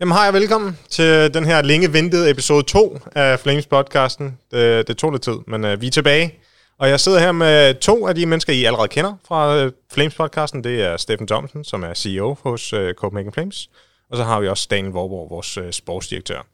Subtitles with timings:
[0.00, 4.38] Jamen hej og velkommen til den her længe ventede episode 2 af Flames podcasten.
[4.50, 6.34] Det, det tog lidt tid, men uh, vi er tilbage.
[6.78, 10.14] Og jeg sidder her med to af de mennesker, I allerede kender fra uh, Flames
[10.14, 10.64] podcasten.
[10.64, 13.68] Det er Steffen Thomsen, som er CEO hos uh, Copenhagen Flames.
[14.10, 16.46] Og så har vi også Daniel Vorborg, vores uh, sportsdirektør.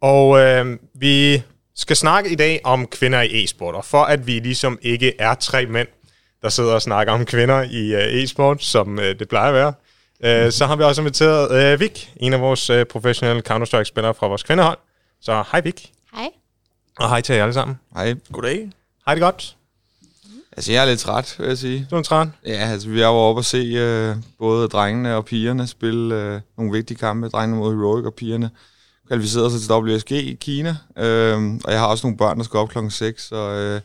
[0.00, 1.42] Og uh, vi
[1.76, 3.74] skal snakke i dag om kvinder i e-sport.
[3.74, 5.88] Og for at vi ligesom ikke er tre mænd,
[6.42, 9.72] der sidder og snakker om kvinder i uh, e-sport, som uh, det plejer at være,
[10.24, 14.26] Øh, så har vi også inviteret uh, Vik, en af vores uh, professionelle Counter-Strike-spillere fra
[14.26, 14.78] vores kvindehold.
[15.20, 15.92] Så hej Vik.
[16.14, 16.28] Hej.
[16.98, 17.78] Og hej til jer alle sammen.
[17.94, 18.14] Hej.
[18.32, 18.70] Goddag.
[19.06, 19.56] Hej det godt.
[20.56, 21.86] Altså, jeg er lidt træt, vil jeg sige.
[21.90, 22.28] Du er træt.
[22.46, 26.40] Ja, altså, vi er jo oppe at se øh, både drengene og pigerne spille øh,
[26.56, 27.28] nogle vigtige kampe.
[27.28, 28.50] Drengene mod Heroic og pigerne
[29.06, 30.76] kvalificerede sig til WSG i Kina.
[30.98, 33.80] Øh, og jeg har også nogle børn, der skal op klokken 6, så øh,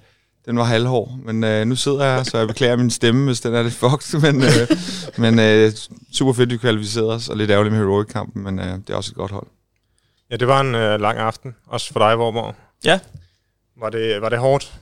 [0.47, 1.11] den var halvhård.
[1.25, 3.73] Men øh, nu sidder jeg her, så jeg beklager min stemme, hvis den er lidt
[3.73, 4.19] fucked.
[4.25, 4.77] Men, øh,
[5.17, 5.71] men øh,
[6.13, 9.11] super fedt, vi kvalificerede os, og lidt ærgerligt med Heroic-kampen, men øh, det er også
[9.11, 9.47] et godt hold.
[10.31, 12.55] Ja, det var en øh, lang aften, også for dig, Vorborg.
[12.85, 12.99] Ja.
[13.79, 14.73] Var det, var det hårdt?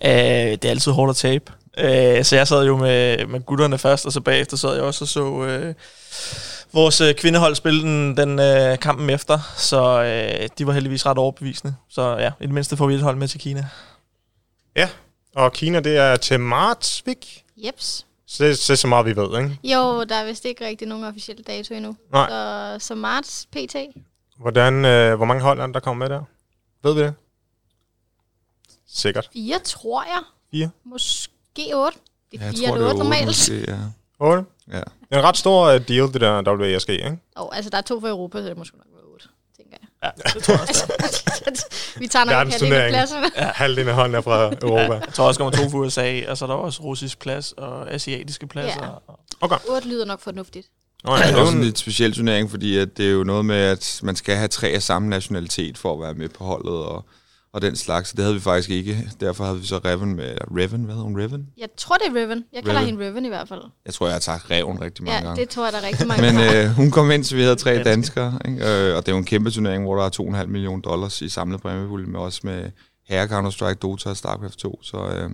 [0.00, 1.52] Uh, det er altid hårdt at tabe.
[1.78, 5.04] Uh, så jeg sad jo med, med gutterne først, og så bagefter sad jeg også
[5.04, 5.74] og så uh,
[6.74, 9.38] vores uh, kvindehold spille den, den uh, kampen efter.
[9.56, 11.74] Så uh, de var heldigvis ret overbevisende.
[11.90, 13.68] Så ja, i det mindste får vi et hold med til Kina.
[14.76, 14.88] Ja,
[15.34, 17.44] og Kina, det er til marts, Vik.
[17.56, 18.06] Jeps.
[18.26, 19.58] Så det, det er så meget, vi ved, ikke?
[19.64, 21.96] Jo, der er vist ikke rigtig nogen officielle dato endnu.
[22.12, 22.28] Nej.
[22.28, 23.76] Så, så marts PT.
[24.38, 26.22] Hvordan, øh, hvor mange hold er der, der kommer med der?
[26.82, 27.14] Ved vi det?
[28.88, 29.30] Sikkert.
[29.32, 30.22] Fire, tror jeg.
[30.50, 30.70] Fire?
[30.84, 31.98] Måske otte.
[32.32, 33.26] Det er fire tror, eller det er otte normalt.
[33.26, 33.78] måske, ja.
[34.18, 34.44] 8?
[34.68, 34.76] ja.
[34.76, 37.18] Det er en ret stor uh, deal, det der WSG, ikke?
[37.36, 39.76] Og altså, der er to for Europa, så det må sgu nok være otte, tænker
[39.80, 39.88] jeg.
[40.06, 40.92] Ja, det tror jeg også.
[42.00, 43.30] Vi tager nok halvdelen af pladserne.
[43.36, 43.50] Ja.
[43.54, 44.82] Halvdelen af holden er fra Europa.
[44.82, 47.18] Ja, jeg tror også, der kommer to for USA, og så er der også russisk
[47.18, 48.84] plads og asiatiske pladser.
[48.84, 49.14] Ja.
[49.40, 49.56] Okay.
[49.68, 50.66] Otte lyder nok fornuftigt.
[51.04, 53.10] Nå, ja, Det er også jo en en, lidt speciel turnering, fordi at det er
[53.10, 56.28] jo noget med, at man skal have tre af samme nationalitet for at være med
[56.28, 57.04] på holdet og,
[57.56, 58.10] og den slags.
[58.10, 59.10] Det havde vi faktisk ikke.
[59.20, 60.36] Derfor havde vi så Reven med...
[60.56, 60.84] Reven?
[60.84, 61.20] Hvad hedder hun?
[61.20, 61.46] Reven?
[61.58, 62.44] Jeg tror, det er Riven.
[62.52, 62.90] Jeg kalder Riven.
[62.94, 63.62] hende Riven i hvert fald.
[63.86, 65.40] Jeg tror, jeg har sagt Reven rigtig mange Ja, gange.
[65.40, 67.56] det tror jeg, der er rigtig mange, Men øh, hun kom ind, så vi havde
[67.56, 67.90] tre Danske.
[67.90, 68.38] danskere.
[68.44, 68.58] Ikke?
[68.90, 71.28] Øh, og det er jo en kæmpe turnering, hvor der er 2,5 millioner dollars i
[71.28, 72.70] samlet præmiepulje, med også med
[73.08, 74.80] Herre Counter-Strike, Dota og StarCraft 2.
[74.82, 75.30] Så øh,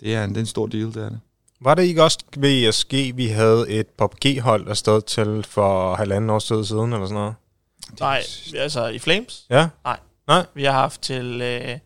[0.00, 1.20] det, er en, det er en stor deal, det er det.
[1.60, 6.44] Var det ikke også ved ESG, vi havde et PUBG-hold afsted til for halvanden års
[6.44, 7.34] tid siden, eller sådan noget?
[8.00, 8.22] Nej,
[8.56, 9.44] altså i Flames.
[9.50, 9.68] Ja?
[10.54, 11.78] Vi har haft til øh,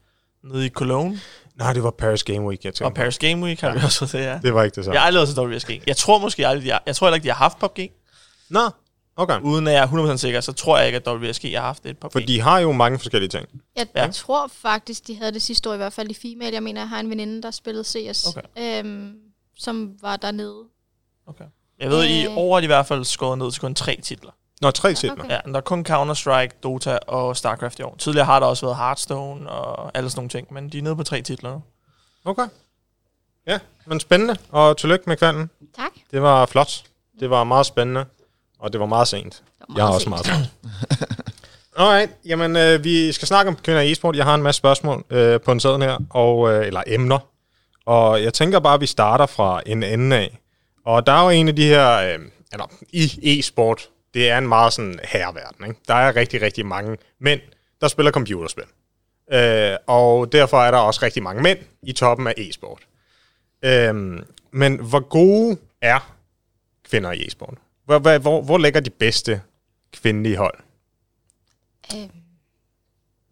[0.45, 1.21] nede i Cologne,
[1.55, 2.89] Nej, det var Paris Game Week, jeg tænkte.
[2.91, 3.75] og Paris Game Week har Ja.
[3.75, 4.39] vi også været det, ja.
[4.49, 4.93] Det var ikke det så.
[4.93, 5.83] Jeg har aldrig været til WSG.
[5.87, 7.91] Jeg tror måske aldrig, har, jeg tror heller ikke, de har haft PUBG.
[8.49, 8.61] Nå,
[9.17, 9.41] okay.
[9.41, 11.99] Uden at jeg er 100% sikker, så tror jeg ikke, at WSG har haft et
[11.99, 12.12] PUBG.
[12.12, 13.47] For de har jo mange forskellige ting.
[13.77, 14.03] Jeg, Ja.
[14.03, 16.55] jeg tror faktisk, de havde det sidste år, i hvert fald i female.
[16.55, 18.78] Jeg mener, jeg har en veninde, der spillede CS, Okay.
[18.84, 19.12] øhm,
[19.59, 20.62] som var dernede.
[21.27, 21.45] Okay.
[21.81, 22.37] Jeg ved, i Øh.
[22.37, 24.31] år er de i hvert fald skåret ned til kun tre titler.
[24.60, 25.25] Nå, tre titler.
[25.25, 25.31] Okay.
[25.31, 27.97] Ja, der er kun Counter-Strike, Dota og StarCraft i år.
[27.98, 30.97] Tidligere har der også været Hearthstone og alle sådan nogle ting, men de er nede
[30.97, 31.62] på tre titler nu.
[32.25, 32.47] Okay.
[33.47, 34.37] Ja, men spændende.
[34.50, 35.50] Og tillykke med kvalden.
[35.76, 35.91] Tak.
[36.10, 36.82] Det var flot.
[37.21, 38.04] Det var meget spændende.
[38.59, 39.43] Og det var meget sent.
[39.59, 40.10] Det var Jeg er også sent.
[40.10, 40.50] meget træt.
[41.77, 44.16] Alright, jamen øh, vi skal snakke om kvinder i e-sport.
[44.16, 47.19] Jeg har en masse spørgsmål øh, på en sæden her, og, øh, eller emner.
[47.87, 50.38] Og jeg tænker bare, at vi starter fra en ende af.
[50.87, 52.19] Og der er jo en af de her, øh,
[52.53, 55.66] eller i e-sport, det er en meget sådan herreverden.
[55.69, 55.81] Ikke?
[55.88, 57.41] Der er rigtig, rigtig mange mænd,
[57.81, 58.65] der spiller computerspil.
[59.32, 62.82] Øh, og derfor er der også rigtig mange mænd i toppen af e-sport.
[63.65, 63.94] Øh,
[64.53, 66.15] men hvor gode er
[66.91, 67.54] kvinder i e-sport?
[67.84, 69.43] Hvor, hvor, hvor, hvor ligger de bedste
[69.93, 70.59] kvindelige hold?
[71.94, 72.10] Øhm,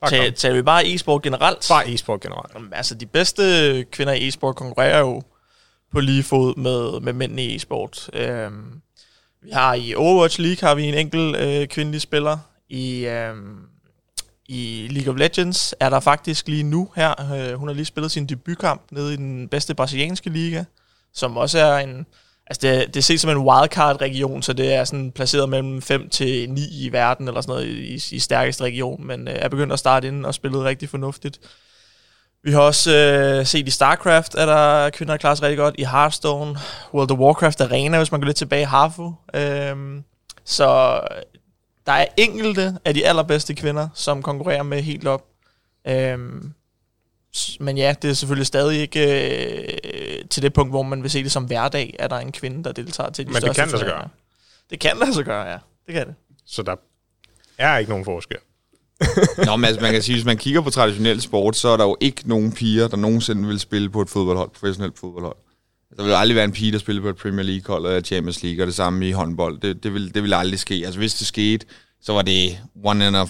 [0.01, 0.35] Bare Tag, kom.
[0.35, 1.67] tager vi bare e-sport generelt?
[1.69, 2.55] Bare e-sport generelt.
[2.55, 3.43] Jamen, Altså, de bedste
[3.93, 5.23] kvinder i e-sport konkurrerer jo
[5.93, 8.11] på lige fod med, med mændene i e-sport.
[8.13, 8.81] Øhm,
[9.43, 12.39] vi har i Overwatch League har vi en enkelt øh, kvindelig spiller.
[12.69, 13.35] I, øh,
[14.49, 18.13] I League of Legends er der faktisk lige nu her, øh, hun har lige spillet
[18.13, 20.65] sin debutkamp nede i den bedste brasilianske liga,
[21.15, 22.07] som også er en...
[22.51, 26.51] Altså det, det ses som en wildcard-region, så det er sådan placeret mellem 5 til
[26.51, 29.79] 9 i verden, eller sådan noget i, i stærkeste region, men øh, er begyndt at
[29.79, 31.41] starte inden og spillet rigtig fornuftigt.
[32.43, 35.75] Vi har også øh, set i StarCraft, at der kvinder, der klarer sig rigtig godt.
[35.79, 36.57] I Hearthstone,
[36.95, 39.15] World of Warcraft Arena, hvis man går lidt tilbage i Harfu.
[39.35, 40.05] Øhm,
[40.45, 41.01] så
[41.87, 45.25] der er enkelte af de allerbedste kvinder, som konkurrerer med helt op.
[45.87, 46.53] Øhm,
[47.61, 51.23] men ja, det er selvfølgelig stadig ikke øh, til det punkt, hvor man vil se
[51.23, 53.61] det som hverdag, at der er en kvinde, der deltager til de Men det største
[53.61, 54.09] kan lade sig turneringer.
[54.71, 55.59] Det kan lade sig gøre, ja.
[55.87, 56.15] Det kan det.
[56.47, 56.77] Så der
[57.59, 58.39] er ikke nogen forskel.
[59.47, 61.85] Nå, men altså, man kan sige, hvis man kigger på traditionel sport, så er der
[61.85, 65.37] jo ikke nogen piger, der nogensinde vil spille på et fodboldhold, professionelt fodboldhold.
[65.97, 68.63] Der vil aldrig være en pige, der spiller på et Premier League-hold eller Champions League,
[68.63, 69.61] og det samme i håndbold.
[69.61, 70.83] Det, det, vil, det vil aldrig ske.
[70.85, 71.67] Altså, hvis det skete,
[72.03, 73.25] så var det one and a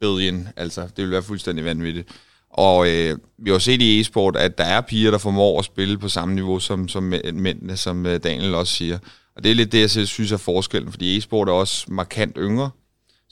[0.00, 0.48] billion.
[0.56, 2.08] Altså, det ville være fuldstændig vanvittigt.
[2.50, 5.98] Og øh, vi har set i e-sport, at der er piger, der formår at spille
[5.98, 7.02] på samme niveau som, som
[7.32, 8.98] mændene, som øh, Daniel også siger.
[9.36, 12.70] Og det er lidt det, jeg synes er forskellen, fordi e-sport er også markant yngre.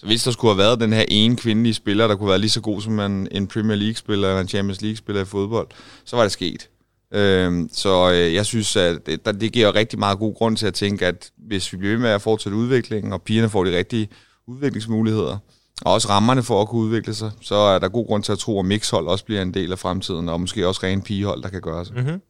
[0.05, 2.51] Så hvis der skulle have været den her ene kvindelige spiller, der kunne være lige
[2.51, 5.67] så god som en, en Premier League-spiller eller en Champions League-spiller i fodbold,
[6.05, 6.69] så var det sket.
[7.15, 10.75] Øh, så øh, jeg synes, at det, det giver rigtig meget god grund til at
[10.75, 14.09] tænke, at hvis vi bliver ved med at fortsætte udviklingen, og pigerne får de rigtige
[14.47, 15.39] udviklingsmuligheder,
[15.83, 18.39] og også rammerne for at kunne udvikle sig, så er der god grund til at
[18.39, 21.49] tro, at mixhold også bliver en del af fremtiden, og måske også rene pigehold, der
[21.49, 21.97] kan gøre sig.
[21.97, 22.21] Mm-hmm.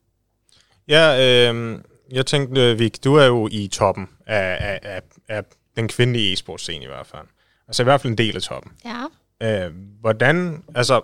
[0.89, 1.79] Ja, øh,
[2.13, 5.45] jeg tænkte, øh, Vik, du er jo i toppen af, af, af, af
[5.77, 7.27] den kvindelige e-sportscene i hvert fald.
[7.69, 8.73] Altså i hvert fald en del af toppen.
[8.85, 9.05] Ja.
[9.43, 11.01] Øh, hvordan, altså,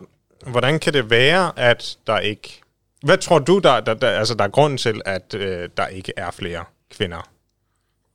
[0.47, 2.61] hvordan kan det være, at der ikke...
[3.03, 6.13] Hvad tror du, der, der, der, altså, der er grund til, at øh, der ikke
[6.17, 7.31] er flere kvinder?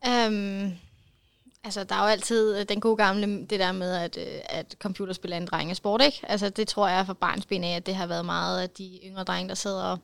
[0.07, 0.74] Um,
[1.63, 4.75] altså, der er jo altid øh, den gode gamle, det der med, at, øh, at
[4.81, 6.21] computerspil er en drengesport, ikke?
[6.24, 9.00] Altså, det tror jeg fra barns ben af, at det har været meget af de
[9.06, 10.00] yngre drenge, der sidder og,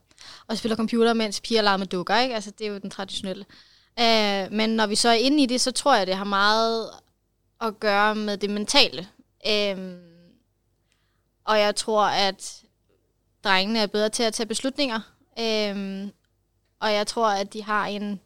[0.48, 2.36] og spiller computer, mens piger leger med dukker, ikke?
[2.36, 3.46] Altså, det er jo den traditionelle.
[4.00, 6.90] Uh, men når vi så er inde i det, så tror jeg, det har meget
[7.62, 9.08] at gøre med det mentale.
[9.48, 10.00] Øhm,
[11.46, 12.62] og jeg tror, at
[13.44, 15.00] drengene er bedre til at tage beslutninger.
[15.40, 16.12] Øhm,
[16.80, 18.20] og jeg tror, at de har en...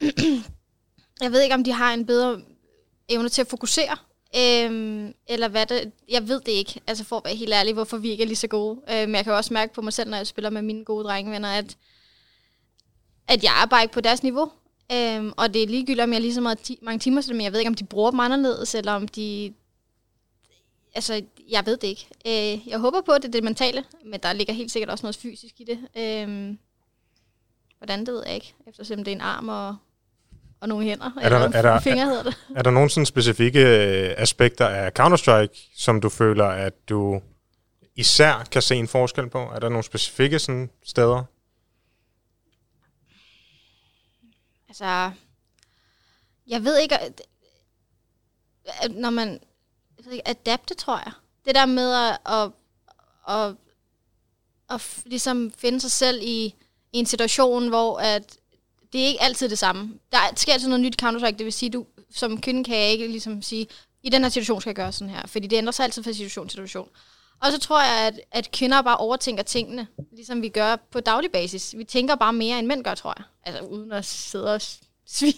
[1.22, 2.40] jeg ved ikke, om de har en bedre
[3.08, 3.96] evne til at fokusere.
[4.36, 5.92] Øhm, eller hvad det...
[6.08, 8.36] Jeg ved det ikke, altså for at være helt ærlig, hvorfor vi ikke er lige
[8.36, 8.80] så gode.
[8.90, 11.48] Øhm, jeg kan også mærke på mig selv, når jeg spiller med mine gode drengevenner,
[11.48, 11.76] at,
[13.28, 14.52] at jeg er bare ikke på deres niveau.
[14.94, 17.40] Øhm, og det er ligegyldigt, om jeg lige så meget ti- mange timer dem.
[17.40, 19.52] Jeg ved ikke, om de bruger dem anderledes, eller om de...
[20.94, 22.06] Altså, jeg ved det ikke.
[22.26, 25.06] Øh, jeg håber på, at det er det mentale, men der ligger helt sikkert også
[25.06, 25.78] noget fysisk i det.
[26.02, 26.58] Øhm,
[27.78, 28.54] hvordan, det ved jeg ikke.
[28.66, 29.76] Eftersom det er en arm og,
[30.60, 31.10] og nogle hænder.
[31.20, 32.36] Er der, eller er der, fingre hedder det.
[32.56, 37.20] Er der nogle sådan specifikke øh, aspekter af Counter-Strike, som du føler, at du
[37.96, 39.38] især kan se en forskel på?
[39.38, 41.24] Er der nogle specifikke sådan steder?
[44.72, 45.10] Altså,
[46.46, 47.22] jeg ved ikke, at,
[48.64, 49.40] at når man
[49.96, 51.12] jeg ved ikke, adapte, tror jeg.
[51.44, 52.50] Det der med at, at,
[53.28, 53.54] at,
[54.70, 56.44] at ligesom finde sig selv i,
[56.92, 58.38] i en situation, hvor at
[58.92, 59.98] det er ikke altid det samme.
[60.12, 62.88] Der sker altid noget nyt i Counter-Strike, det vil sige, du som kvinde kan jeg
[62.88, 63.66] ikke ligesom sige,
[64.02, 66.12] i den her situation skal jeg gøre sådan her, fordi det ændrer sig altid fra
[66.12, 66.88] situation til situation.
[67.40, 71.32] Og så tror jeg, at, at kvinder bare overtænker tingene, ligesom vi gør på daglig
[71.32, 71.74] basis.
[71.78, 73.24] Vi tænker bare mere, end mænd gør, tror jeg.
[73.44, 74.60] Altså uden at sidde og
[75.06, 75.34] svin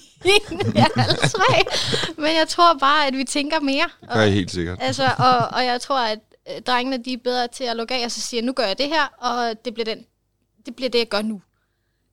[0.75, 1.65] ja, alle tre.
[2.17, 3.91] Men jeg tror bare, at vi tænker mere.
[4.01, 4.79] Det er helt sikkert.
[4.81, 6.19] Altså, og, og jeg tror, at
[6.51, 8.79] øh, drengene de er bedre til at lukke af, og så siger, nu gør jeg
[8.79, 10.07] det her, og det bliver, den,
[10.67, 11.43] det, bliver det, jeg gør nu.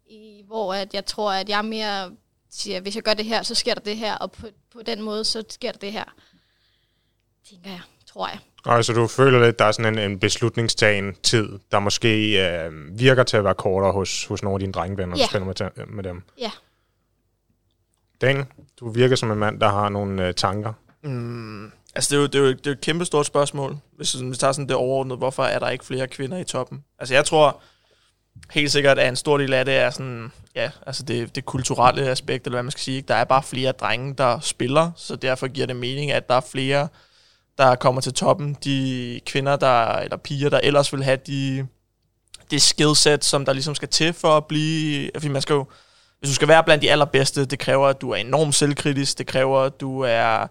[0.09, 2.11] I, hvor at jeg tror, at jeg mere
[2.49, 5.01] siger, hvis jeg gør det her, så sker der det her, og på, på den
[5.01, 6.03] måde, så sker der det her.
[7.49, 8.39] Tænker jeg, tror jeg.
[8.65, 12.41] Og så du føler lidt, at der er sådan en, en beslutningstagen tid, der måske
[12.49, 15.21] øh, virker til at være kortere hos, hos nogle af dine drengevenner, Ja.
[15.21, 16.23] der spiller med, med dem.
[16.39, 16.51] Ja.
[18.21, 18.45] Daniel,
[18.79, 20.73] du virker som en mand, der har nogle øh, tanker.
[21.03, 23.77] Mm, altså, det er, jo, det, er jo, det er jo et kæmpe stort spørgsmål,
[23.97, 26.83] hvis vi tager sådan det overordnede, hvorfor er der ikke flere kvinder i toppen?
[26.99, 27.61] Altså, jeg tror
[28.51, 32.09] helt sikkert, at en stor del af det er sådan, ja, altså det, det kulturelle
[32.09, 33.01] aspekt, eller hvad man skal sige.
[33.01, 36.41] Der er bare flere drenge, der spiller, så derfor giver det mening, at der er
[36.51, 36.87] flere,
[37.57, 38.57] der kommer til toppen.
[38.63, 41.67] De kvinder, der, eller piger, der ellers vil have de,
[42.51, 45.09] det skillset, som der ligesom skal til for at blive...
[45.15, 45.65] Fordi man skal jo,
[46.19, 49.27] hvis du skal være blandt de allerbedste, det kræver, at du er enormt selvkritisk, det
[49.27, 50.47] kræver, at du er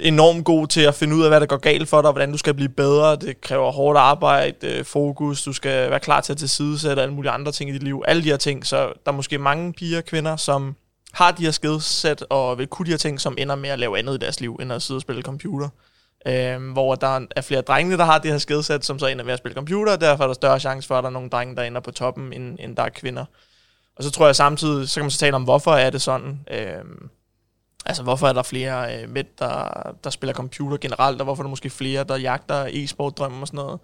[0.00, 2.38] enormt god til at finde ud af, hvad der går galt for dig, hvordan du
[2.38, 3.16] skal blive bedre.
[3.16, 7.32] Det kræver hårdt arbejde, øh, fokus, du skal være klar til at tilsidesætte alle mulige
[7.32, 8.02] andre ting i dit liv.
[8.08, 10.76] Alle de her ting, så der er måske mange piger og kvinder, som
[11.12, 13.98] har de her skillset og vil kunne de her ting, som ender med at lave
[13.98, 15.68] andet i deres liv, end at sidde og spille computer.
[16.26, 19.32] Øhm, hvor der er flere drenge, der har det her skillset, som så ender med
[19.32, 21.56] at spille computer, og derfor er der større chance for, at der er nogle drenge,
[21.56, 23.24] der ender på toppen, end, end der er kvinder.
[23.96, 26.40] Og så tror jeg samtidig, så kan man så tale om, hvorfor er det sådan.
[26.50, 27.08] Øhm,
[27.86, 29.68] altså, hvorfor er der flere øh, mænd, der,
[30.04, 33.58] der spiller computer generelt, og hvorfor er der måske flere, der jagter e-sport-drømme og sådan
[33.58, 33.80] noget.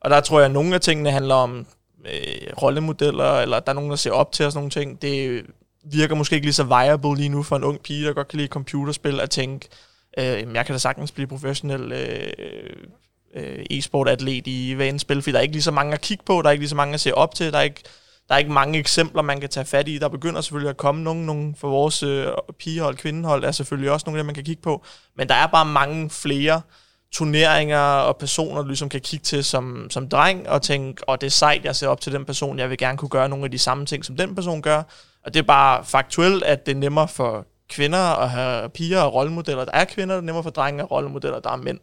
[0.00, 1.66] Og der tror jeg, at nogle af tingene handler om
[2.06, 5.02] øh, rollemodeller, eller der er nogen, der ser op til os nogle ting.
[5.02, 5.46] Det
[5.84, 8.36] virker måske ikke lige så viable lige nu for en ung pige, der godt kan
[8.36, 9.68] lide computerspil, at tænke,
[10.18, 12.32] øh, jeg kan da sagtens blive professionel øh,
[13.34, 16.42] øh, e-sport-atlet i vanens spil, fordi der er ikke lige så mange at kigge på,
[16.42, 17.82] der er ikke lige så mange at se op til, der er ikke,
[18.28, 19.98] der er ikke mange eksempler, man kan tage fat i.
[19.98, 22.26] Der begynder selvfølgelig at komme nogle, nogen for vores øh,
[22.58, 24.84] pigehold, kvindehold, er selvfølgelig også nogle af dem, man kan kigge på.
[25.16, 26.60] Men der er bare mange flere
[27.12, 31.26] turneringer og personer, du ligesom kan kigge til som, som dreng og tænke, og det
[31.26, 33.50] er sejt, jeg ser op til den person, jeg vil gerne kunne gøre nogle af
[33.50, 34.82] de samme ting, som den person gør.
[35.24, 39.14] Og det er bare faktuelt, at det er nemmere for kvinder og have piger og
[39.14, 39.64] rollemodeller.
[39.64, 41.78] Der er kvinder, der er nemmere for drenge og rollemodeller, der er mænd.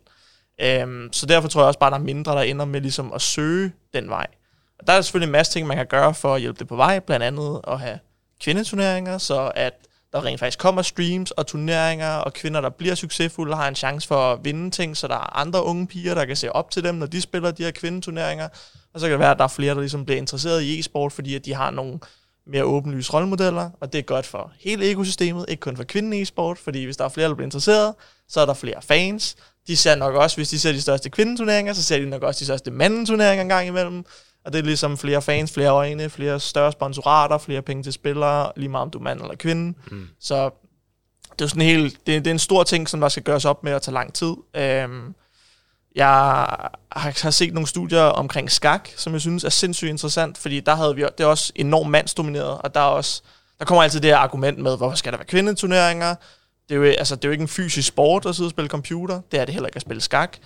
[0.62, 3.22] Øhm, så derfor tror jeg også bare, der er mindre, der ender med ligesom at
[3.22, 4.28] søge den vej.
[4.80, 6.76] Og der er selvfølgelig en masse ting, man kan gøre for at hjælpe det på
[6.76, 8.00] vej, blandt andet at have
[8.42, 9.74] kvindeturneringer, så at
[10.14, 14.08] der rent faktisk kommer streams og turneringer, og kvinder, der bliver succesfulde, har en chance
[14.08, 16.84] for at vinde ting, så der er andre unge piger, der kan se op til
[16.84, 18.48] dem, når de spiller de her kvindeturneringer.
[18.94, 21.14] Og så kan det være, at der er flere, der ligesom bliver interesseret i e-sport,
[21.14, 22.00] fordi at de har nogle
[22.48, 26.22] mere åbenlyse rollemodeller, og det er godt for hele økosystemet, ikke kun for kvinden i
[26.22, 27.96] e-sport, fordi hvis der er flere, der bliver interesseret,
[28.28, 29.36] så er der flere fans.
[29.68, 32.40] De ser nok også, hvis de ser de største kvindeturneringer, så ser de nok også
[32.40, 34.06] de største mandeturneringer en gang imellem.
[34.46, 38.52] Og det er ligesom flere fans, flere øjne, flere større sponsorater, flere penge til spillere,
[38.56, 39.78] lige meget om du er mand eller kvinde.
[39.92, 40.08] Mm.
[40.20, 40.50] Så
[41.40, 43.64] det er sådan helt, det, det er en stor ting, som der skal gøres op
[43.64, 44.34] med at tage lang tid.
[44.56, 45.16] Øhm,
[45.98, 46.80] jeg har,
[47.22, 50.96] har set nogle studier omkring skak, som jeg synes er sindssygt interessant, fordi der havde
[50.96, 53.22] vi, det er også enormt mandsdomineret, og der er også,
[53.60, 56.16] der kommer altid det her argument med, hvorfor skal der være kvindeturneringer?
[56.70, 58.70] Det er jo, altså, det er jo ikke en fysisk sport at sidde og spille
[58.70, 60.38] computer, det er det heller ikke at spille skak.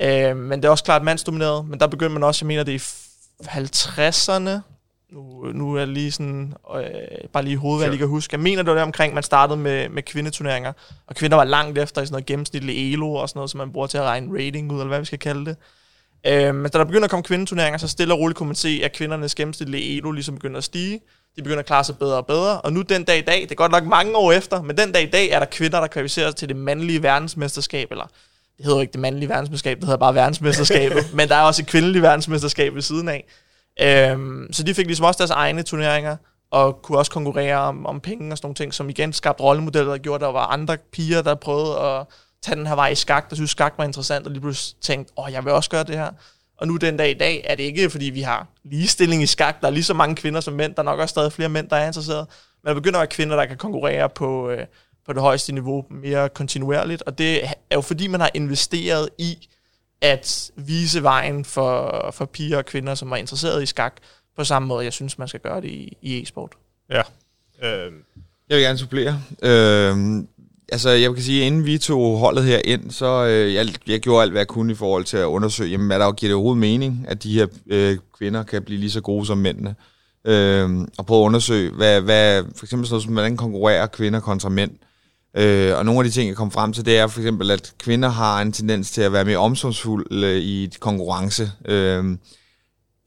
[0.00, 2.74] Øh, men det er også klart mandsdomineret, men der begyndte man også, jeg mener, det
[2.74, 4.50] er i 50'erne,
[5.12, 6.84] nu, nu er jeg lige sådan, øh,
[7.32, 8.34] bare lige hovedet, jeg lige kan huske.
[8.34, 10.72] Jeg mener, det var det omkring, man startede med, med kvindeturneringer,
[11.06, 13.72] og kvinder var langt efter i sådan noget gennemsnitlig elo og sådan noget, som man
[13.72, 15.56] bruger til at regne rating ud, eller hvad vi skal kalde det.
[16.26, 18.80] Øh, men da der begynder at komme kvindeturneringer, så stille og roligt kunne man se,
[18.84, 21.00] at kvindernes gennemsnitlige elo ligesom begynder at stige.
[21.36, 23.50] De begynder at klare sig bedre og bedre, og nu den dag i dag, det
[23.50, 25.86] er godt nok mange år efter, men den dag i dag er der kvinder, der
[25.86, 28.04] kvalificerer til det mandlige verdensmesterskab, eller
[28.56, 31.62] det hedder jo ikke det mandlige verdensmesterskab, det hedder bare verdensmesterskabet, men der er også
[31.62, 33.24] et kvindeligt verdensmesterskab ved siden af.
[33.82, 36.16] Øhm, så de fik ligesom også deres egne turneringer,
[36.50, 39.90] og kunne også konkurrere om, om penge og sådan nogle ting, som igen skabte rollemodeller,
[39.90, 42.06] der gjorde, at der var andre piger, der prøvede at
[42.42, 45.12] tage den her vej i skak, der synes skak var interessant, og lige pludselig tænkte,
[45.16, 46.10] åh, jeg vil også gøre det her.
[46.58, 49.60] Og nu den dag i dag er det ikke, fordi vi har ligestilling i skak,
[49.60, 51.68] der er lige så mange kvinder som mænd, der er nok også stadig flere mænd,
[51.68, 52.26] der er interesseret,
[52.64, 54.66] men der begynder at være kvinder, der kan konkurrere på, øh,
[55.06, 59.48] på det højeste niveau mere kontinuerligt, og det er jo fordi, man har investeret i
[60.02, 63.96] at vise vejen for, for piger og kvinder, som er interesseret i skak,
[64.36, 66.52] på samme måde, jeg synes, man skal gøre det i, i e-sport.
[66.90, 67.02] Ja.
[67.62, 67.92] Øh.
[68.48, 69.22] Jeg vil gerne supplere.
[69.42, 70.24] Øh,
[70.72, 74.00] altså, jeg kan sige, at inden vi tog holdet her ind, så øh, jeg, jeg
[74.00, 76.34] gjorde alt, hvad jeg kunne i forhold til at undersøge, jamen, hvad der giver det
[76.34, 79.74] overhovedet mening, at de her øh, kvinder kan blive lige så gode som mændene.
[80.24, 84.20] Øh, og prøve at undersøge, hvad, hvad, for eksempel sådan noget som, hvordan konkurrerer kvinder
[84.20, 84.70] kontra mænd.
[84.70, 84.86] Øh,
[85.36, 87.72] Øh, og nogle af de ting, jeg kom frem til, det er for eksempel, at
[87.78, 91.52] kvinder har en tendens til at være mere omsorgsfulde øh, i et konkurrence.
[91.64, 92.16] Øh,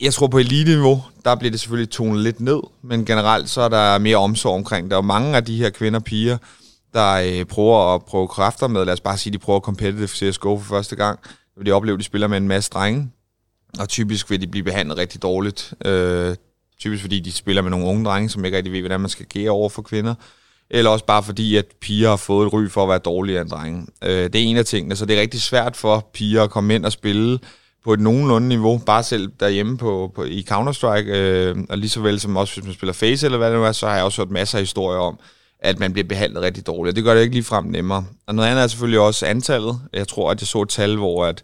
[0.02, 3.70] jeg tror på elite-niveau, der bliver det selvfølgelig tonet lidt ned, men generelt så er
[3.70, 4.98] der mere omsorg omkring det.
[4.98, 6.38] Og mange af de her kvinder og piger,
[6.94, 10.60] der øh, prøver at prøve kræfter med, lad os bare sige, de prøver competitive CSGO
[10.60, 11.20] for første gang,
[11.58, 13.12] vil de opleve, at de spiller med en masse drenge,
[13.80, 15.74] og typisk vil de blive behandlet rigtig dårligt.
[15.86, 16.36] Øh,
[16.80, 19.26] typisk fordi de spiller med nogle unge drenge, som ikke rigtig ved, hvordan man skal
[19.30, 20.16] agere over for kvinder
[20.70, 23.50] eller også bare fordi, at piger har fået et ry for at være dårligere end
[23.50, 23.88] drenge.
[24.04, 26.76] Øh, det er en af tingene, så det er rigtig svært for piger at komme
[26.76, 27.40] ind og spille
[27.84, 32.02] på et nogenlunde niveau, bare selv derhjemme på, på, i Counter-Strike, øh, og lige så
[32.02, 34.04] vel som også hvis man spiller Face eller hvad det nu er, så har jeg
[34.04, 35.20] også hørt masser af historier om,
[35.60, 36.96] at man bliver behandlet rigtig dårligt.
[36.96, 38.06] Det gør det ikke lige frem nemmere.
[38.28, 39.80] Og noget andet er selvfølgelig også antallet.
[39.94, 41.44] Jeg tror, at jeg så et tal, hvor at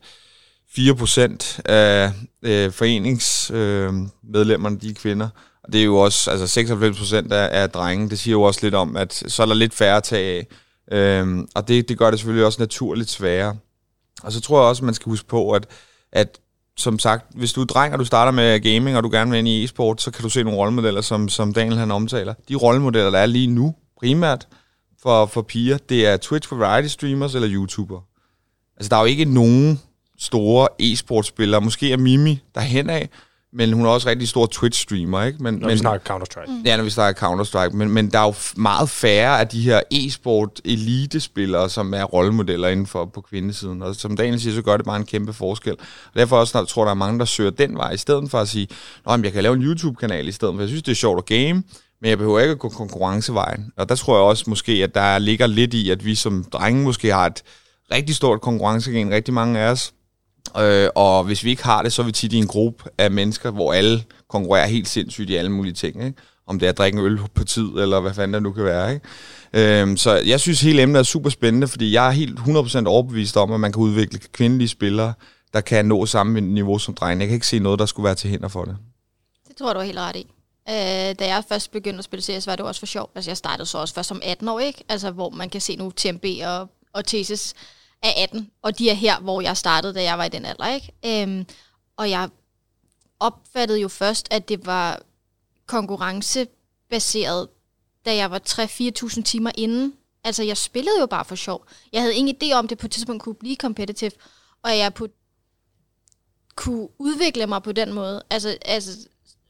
[0.78, 2.12] 4% af
[2.44, 5.30] øh, foreningsmedlemmerne, øh, de er kvinder,
[5.74, 8.76] det er jo også, altså 96 procent af, af drenge, det siger jo også lidt
[8.76, 10.48] om, at så er der lidt færre at tage af.
[10.92, 13.56] Øhm, og det, det gør det selvfølgelig også naturligt sværere.
[14.24, 15.68] Og så tror jeg også, at man skal huske på, at,
[16.12, 16.40] at
[16.78, 19.38] som sagt, hvis du er dreng, og du starter med gaming, og du gerne vil
[19.38, 22.34] ind i e-sport, så kan du se nogle rollemodeller, som, som Daniel han omtaler.
[22.50, 24.48] De rollemodeller, der er lige nu, primært
[25.02, 28.02] for, for piger, det er Twitch variety streamers eller YouTuber.
[28.78, 29.82] Altså, der er jo ikke nogen
[30.20, 31.62] store e-sportspillere.
[31.62, 33.10] Måske er Mimi derhen af,
[33.54, 35.44] men hun er også rigtig stor Twitch-streamer, ikke?
[35.44, 36.52] Men, når men, vi snakker Counter-Strike.
[36.52, 36.62] Mm.
[36.66, 37.76] Ja, når vi snakker Counter-Strike.
[37.78, 42.68] Men, men der er jo meget færre af de her e-sport elite-spillere, som er rollemodeller
[42.68, 43.82] inden for på kvindesiden.
[43.82, 45.74] Og som Daniel siger, så gør det bare en kæmpe forskel.
[46.06, 48.48] Og derfor også, tror der er mange, der søger den vej, i stedet for at
[48.48, 48.68] sige,
[49.10, 50.62] at jeg kan lave en YouTube-kanal i stedet for.
[50.62, 51.64] Jeg synes, det er sjovt at game,
[52.02, 53.72] men jeg behøver ikke at gå konkurrencevejen.
[53.78, 56.84] Og der tror jeg også måske, at der ligger lidt i, at vi som drenge
[56.84, 57.44] måske har et
[57.92, 59.94] rigtig stort konkurrencegen, rigtig mange af os,
[60.58, 63.12] Øh, og hvis vi ikke har det, så er vi tit i en gruppe af
[63.12, 66.06] mennesker, hvor alle konkurrerer helt sindssygt i alle mulige ting.
[66.06, 66.18] Ikke?
[66.48, 68.64] Om det er at drikke en øl på tid, eller hvad fanden det nu kan
[68.64, 68.94] være.
[68.94, 69.82] Ikke?
[69.82, 73.38] Øh, så jeg synes, hele emnet er super spændende, fordi jeg er helt 100% overbevist
[73.38, 75.14] om, at man kan udvikle kvindelige spillere,
[75.54, 77.22] der kan nå samme niveau som drenge.
[77.22, 78.78] Jeg kan ikke se noget, der skulle være til hinder for det.
[79.48, 80.28] Det tror du er helt ret i.
[80.70, 83.10] Øh, da jeg først begyndte at spille CS, var det også for sjov.
[83.16, 84.84] Altså, jeg startede så også først som 18 år, ikke?
[84.90, 87.54] Altså, hvor man kan se nu TMB og, og Thesis
[88.04, 90.68] er 18, og de er her, hvor jeg startede, da jeg var i den alder.
[90.68, 90.92] Ikke?
[91.06, 91.46] Øhm,
[91.98, 92.30] og jeg
[93.20, 95.02] opfattede jo først, at det var
[95.66, 97.48] konkurrencebaseret,
[98.06, 101.66] da jeg var 3-4.000 timer inden, Altså, jeg spillede jo bare for sjov.
[101.94, 104.12] Jeg havde ingen idé om, det på et tidspunkt kunne blive competitive,
[104.64, 105.08] og jeg på,
[106.56, 108.24] kunne udvikle mig på den måde.
[108.30, 109.08] Altså, altså,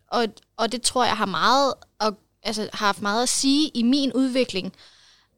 [0.08, 0.28] og,
[0.58, 2.14] og det tror jeg har meget at,
[2.44, 4.74] altså, har haft meget at sige i min udvikling,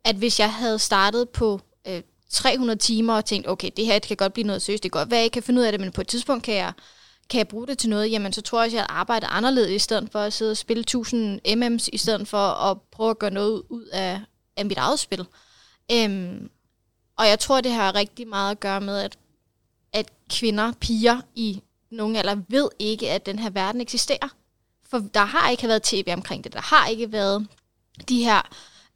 [0.04, 4.08] at hvis jeg havde startet på øh, 300 timer og tænkt, okay, det her det
[4.08, 5.82] kan godt blive noget seriøst, det kan godt være, jeg kan finde ud af det,
[5.82, 6.74] men på et tidspunkt kan jeg,
[7.30, 9.80] kan jeg bruge det til noget, jamen så tror jeg, også, jeg arbejder anderledes i
[9.80, 13.32] stedet for at sidde og spille 1000 MM's, i stedet for at prøve at gøre
[13.32, 14.22] noget ud af,
[14.58, 15.26] af mit eget spil.
[15.92, 16.50] Øhm,
[17.18, 19.18] og jeg tror, det har rigtig meget at gøre med, at,
[19.94, 21.62] at kvinder, piger i
[21.92, 24.28] nogle alder ved ikke, at den her verden eksisterer.
[24.90, 26.54] For der har ikke været tv omkring det.
[26.54, 27.48] Der har ikke været
[28.10, 28.42] de her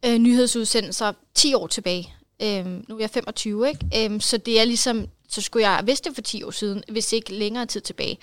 [0.04, 2.15] øh, nyhedsudsendelser 10 år tilbage.
[2.42, 4.04] Øhm, nu er jeg 25, ikke?
[4.04, 6.84] Øhm, så det er ligesom, så skulle jeg have vidst det for 10 år siden,
[6.88, 8.18] hvis ikke længere tid tilbage,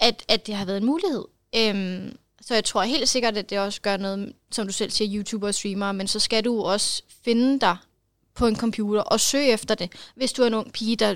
[0.00, 1.24] at, at det har været en mulighed.
[1.56, 5.18] Øhm, så jeg tror helt sikkert, at det også gør noget, som du selv siger,
[5.18, 7.76] YouTuber og streamer, men så skal du også finde dig
[8.34, 9.92] på en computer og søge efter det.
[10.14, 11.14] Hvis du er en ung pige, der,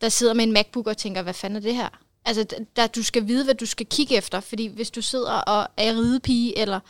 [0.00, 1.88] der sidder med en MacBook og tænker, hvad fanden er det her?
[2.24, 5.68] Altså, der, du skal vide, hvad du skal kigge efter, fordi hvis du sidder og
[5.76, 6.80] er ridepige, eller,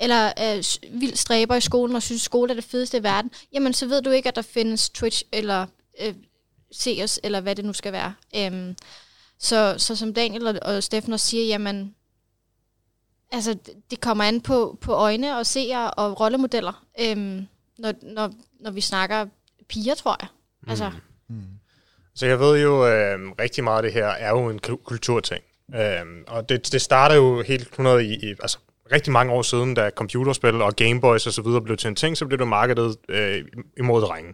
[0.00, 3.30] eller øh, er vild stræber i skolen, og synes, skole er det fedeste i verden,
[3.52, 5.66] jamen så ved du ikke, at der findes Twitch, eller
[6.00, 6.14] øh,
[6.74, 8.14] CS, eller hvad det nu skal være.
[8.36, 8.76] Øhm,
[9.38, 11.94] så, så som Daniel og, og Steffen også siger, jamen,
[13.32, 13.56] altså,
[13.90, 17.46] det kommer an på, på øjne og seere og rollemodeller, øhm,
[17.78, 19.26] når, når, når vi snakker
[19.68, 20.28] piger, tror jeg.
[20.68, 20.90] Altså,
[21.28, 21.36] mm.
[21.36, 21.44] Mm.
[22.14, 25.44] Så jeg ved jo, øh, rigtig meget af det her er jo en kulturting.
[25.74, 28.58] Øh, og det, det starter jo helt 100 i, i altså
[28.92, 32.16] rigtig mange år siden, da computerspil og Gameboys og så videre blev til en ting,
[32.16, 33.44] så blev det markedet øh,
[33.78, 34.32] imod drenge.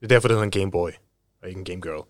[0.00, 0.90] Det er derfor, det hedder en Gameboy,
[1.42, 2.04] og ikke en Game Girl.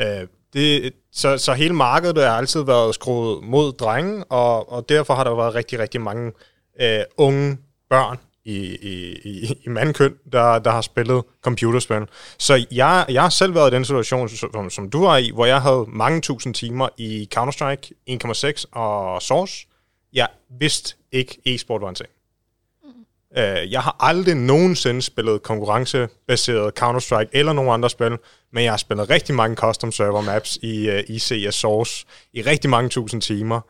[0.00, 5.14] Øh, det, så, så hele markedet har altid været skruet mod drenge, og, og derfor
[5.14, 6.32] har der været rigtig, rigtig mange
[6.80, 7.58] øh, unge
[7.90, 12.06] børn, i, i, i, i mandkøn, der, der har spillet computerspil.
[12.38, 15.46] Så jeg, jeg har selv været i den situation, som, som du var i, hvor
[15.46, 19.66] jeg havde mange tusind timer i Counter-Strike 1.6 og Source.
[20.16, 22.08] Jeg vidste ikke, e-sport var en ting.
[22.84, 22.90] Mm.
[23.70, 28.18] Jeg har aldrig nogensinde spillet konkurrencebaseret Counter-Strike eller nogen andre spil,
[28.52, 32.42] men jeg har spillet rigtig mange custom server maps i, uh, i CS Source i
[32.42, 33.60] rigtig mange tusind timer.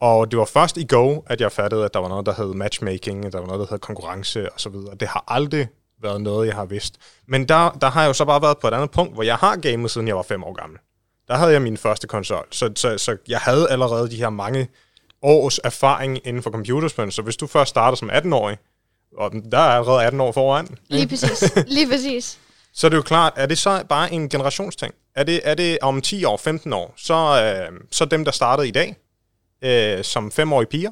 [0.00, 2.54] Og det var først i Go, at jeg fattede, at der var noget, der hed
[2.54, 4.94] matchmaking, at der var noget, der hed konkurrence og så videre.
[4.94, 5.68] Det har aldrig
[6.02, 6.94] været noget, jeg har vidst.
[7.26, 9.36] Men der, der har jeg jo så bare været på et andet punkt, hvor jeg
[9.36, 10.78] har gamet, siden jeg var fem år gammel.
[11.28, 14.68] Der havde jeg min første konsol, så, så, så jeg havde allerede de her mange
[15.22, 17.12] års erfaring inden for computerspil.
[17.12, 18.56] Så hvis du først starter som 18-årig,
[19.16, 20.68] og der er allerede 18 år foran.
[20.88, 21.52] Lige præcis.
[21.66, 22.38] Lige præcis.
[22.72, 24.94] Så er det jo klart, er det så bare en generationsting?
[25.14, 28.68] Er det, er det om 10 år, 15 år, så, øh, så dem, der startede
[28.68, 28.96] i dag,
[29.64, 30.90] øh, som femårige piger.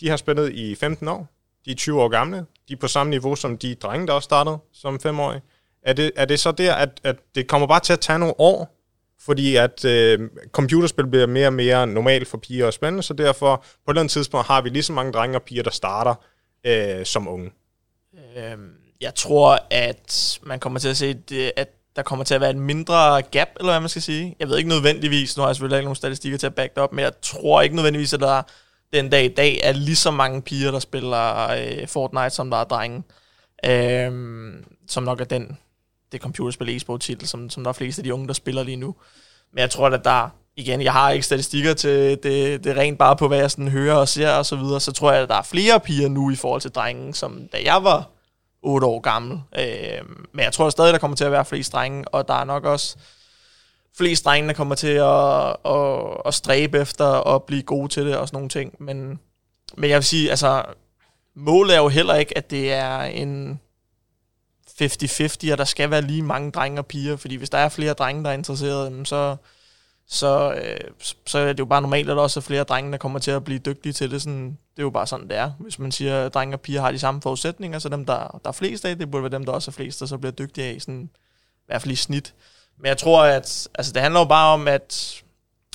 [0.00, 1.28] De har spillet i 15 år.
[1.64, 2.46] De er 20 år gamle.
[2.68, 5.42] De er på samme niveau som de drenge, der også startede som femårige.
[5.82, 8.34] Er det, er det så der, at, at det kommer bare til at tage nogle
[8.38, 8.79] år,
[9.20, 13.56] fordi at øh, computerspil bliver mere og mere normalt for piger og spændende, så derfor
[13.56, 16.14] på et eller andet tidspunkt har vi lige så mange drenge og piger, der starter
[16.66, 17.50] øh, som unge.
[18.36, 22.40] Øhm, jeg tror, at man kommer til at se, det, at der kommer til at
[22.40, 24.36] være en mindre gap, eller hvad man skal sige.
[24.40, 26.82] Jeg ved ikke nødvendigvis, nu har jeg selvfølgelig ikke nogen statistikker til at back det
[26.82, 28.42] op, men jeg tror ikke nødvendigvis, at der
[28.92, 32.56] den dag i dag er lige så mange piger, der spiller øh, Fortnite, som der
[32.56, 33.02] er drenge.
[33.66, 35.58] Øhm, som nok er den,
[36.12, 38.76] det computerspil e-sport titel, som, som der er flest af de unge, der spiller lige
[38.76, 38.94] nu.
[39.52, 42.98] Men jeg tror, at der, igen, jeg har ikke statistikker til det, det er rent
[42.98, 45.28] bare på, hvad jeg sådan hører og ser og så videre, så tror jeg, at
[45.28, 48.10] der er flere piger nu i forhold til drengen, som da jeg var
[48.62, 49.40] 8 år gammel.
[49.58, 52.44] Øh, men jeg tror stadig, der kommer til at være flest drenge, og der er
[52.44, 52.96] nok også
[53.96, 58.16] flest drenge, der kommer til at, at, at stræbe efter og blive gode til det
[58.16, 58.74] og sådan nogle ting.
[58.78, 59.20] Men,
[59.76, 60.64] men jeg vil sige, altså,
[61.36, 63.60] målet er jo heller ikke, at det er en
[64.82, 67.92] 50-50, og der skal være lige mange drenge og piger, fordi hvis der er flere
[67.92, 69.36] drenge, der er interesserede, så,
[70.06, 70.90] så, øh,
[71.26, 73.30] så er det jo bare normalt, at der også er flere drenge, der kommer til
[73.30, 74.22] at blive dygtige til det.
[74.22, 75.50] Sådan, det er jo bare sådan, det er.
[75.58, 78.48] Hvis man siger, at drenge og piger har de samme forudsætninger, så dem, der, der
[78.48, 80.66] er flest af, det burde være dem, der også er flest, der så bliver dygtige
[80.66, 82.34] af, sådan, i hvert fald i snit.
[82.78, 85.22] Men jeg tror, at altså, det handler jo bare om, at,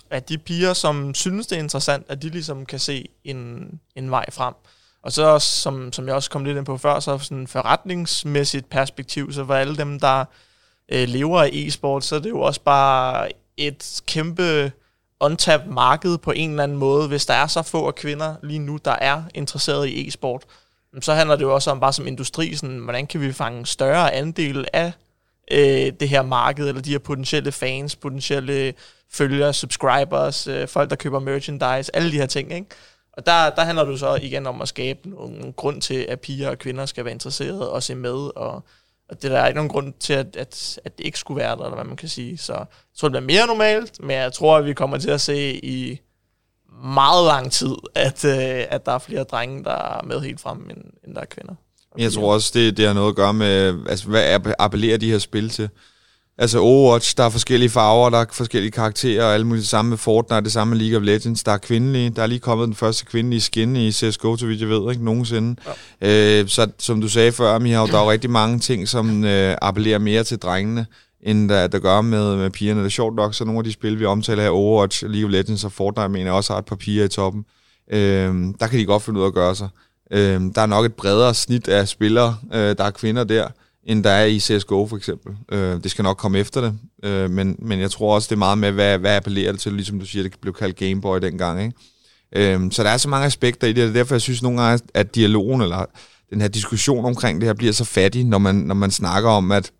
[0.10, 4.12] at de piger, som synes, det er interessant, at de ligesom kan se en, en
[4.12, 4.54] vej frem.
[5.06, 9.34] Og så som, som jeg også kom lidt ind på før, så sådan forretningsmæssigt perspektiv,
[9.34, 10.26] så for alle dem, der
[10.92, 14.72] øh, lever af e-sport, så er det jo også bare et kæmpe
[15.20, 18.60] untapped marked på en eller anden måde, hvis der er så få af kvinder lige
[18.60, 20.44] nu, der er interesseret i e-sport.
[21.02, 24.14] Så handler det jo også om bare som industri, sådan, hvordan kan vi fange større
[24.14, 24.92] andel af
[25.52, 28.74] øh, det her marked, eller de her potentielle fans, potentielle
[29.12, 32.68] følgere, subscribers, øh, folk, der køber merchandise, alle de her ting, ikke?
[33.18, 36.50] Og der, der handler det så igen om at skabe nogle grund til, at piger
[36.50, 38.64] og kvinder skal være interesserede og se med, og,
[39.10, 41.56] Og det der er ikke nogen grund til, at, at, at det ikke skulle være
[41.56, 42.38] der, eller hvad man kan sige.
[42.38, 42.66] Så jeg
[42.98, 46.00] tror, det bliver mere normalt, men jeg tror, at vi kommer til at se i
[46.84, 50.70] meget lang tid, at, øh, at der er flere drenge, der er med helt frem,
[50.70, 51.56] end, end der er kvinder.
[51.98, 55.20] Jeg tror også, det, det har noget at gøre med, altså, hvad appellerer de her
[55.20, 55.70] spil til?
[56.38, 59.62] Altså Overwatch, der er forskellige farver, der er forskellige karakterer, og alle mulige.
[59.62, 61.44] Det samme med Fortnite, det samme med League of Legends.
[61.44, 62.10] Der er kvindelige.
[62.10, 65.06] Der er lige kommet den første kvindelige skin i CSGO, til vidt jeg ved, ikke
[65.06, 65.56] nogensinde.
[66.02, 66.42] Ja.
[66.42, 69.56] Øh, så som du sagde før, Mihav, der er jo rigtig mange ting, som øh,
[69.62, 70.86] appellerer mere til drengene,
[71.22, 72.80] end der, der gør med, med pigerne.
[72.80, 75.32] Det er sjovt nok, så nogle af de spil, vi omtaler her, Overwatch, League of
[75.32, 77.46] Legends og Fortnite, mener også har et par piger i toppen.
[77.92, 79.70] Øh, der kan de godt finde ud af at gøre sig.
[80.12, 83.48] Øh, der er nok et bredere snit af spillere, øh, der er kvinder der
[83.86, 85.36] end der er i CSGO for eksempel.
[85.52, 88.40] Øh, det skal nok komme efter det, øh, men, men jeg tror også, det er
[88.40, 91.64] meget med, hvad, hvad appellerer det til, ligesom du siger, det blev kaldt Gameboy dengang.
[91.64, 92.54] Ikke?
[92.54, 94.84] Øh, så der er så mange aspekter i det, og derfor jeg synes nogle gange,
[94.94, 95.86] at dialogen, eller
[96.30, 99.52] den her diskussion omkring det her, bliver så fattig, når man, når man snakker om,
[99.52, 99.72] at,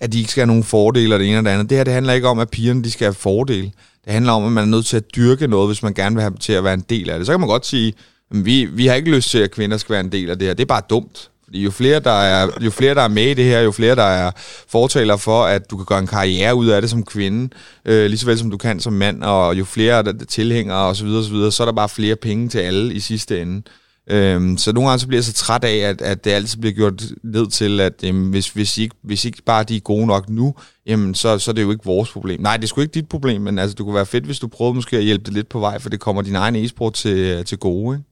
[0.00, 1.70] at de ikke skal have nogen fordele, og det ene og det andet.
[1.70, 3.72] Det her, det handler ikke om, at pigerne de skal have fordele.
[4.04, 6.22] Det handler om, at man er nødt til at dyrke noget, hvis man gerne vil
[6.22, 7.26] have dem til at være en del af det.
[7.26, 7.94] Så kan man godt sige,
[8.30, 10.48] at vi, vi har ikke lyst til, at kvinder skal være en del af det
[10.48, 10.54] her.
[10.54, 11.30] Det er bare dumt.
[11.52, 13.96] Fordi jo flere, der er, jo flere, der er med i det her, jo flere,
[13.96, 14.30] der er
[14.68, 18.18] fortaler for, at du kan gøre en karriere ud af det som kvinde, øh, lige
[18.18, 21.24] så vel som du kan som mand, og jo flere der tilhængere osv., så, videre,
[21.24, 23.62] så, videre, så er der bare flere penge til alle i sidste ende.
[24.10, 26.74] Øhm, så nogle gange så bliver jeg så træt af, at, at det altid bliver
[26.74, 30.28] gjort ned til, at jamen, hvis, hvis, ikke, hvis ikke bare de er gode nok
[30.28, 30.54] nu,
[30.86, 32.40] jamen, så, så er det jo ikke vores problem.
[32.40, 34.48] Nej, det er sgu ikke dit problem, men altså, det kunne være fedt, hvis du
[34.48, 37.44] prøvede måske at hjælpe det lidt på vej, for det kommer din egen e-sport til,
[37.44, 37.96] til gode.
[37.96, 38.11] Ikke?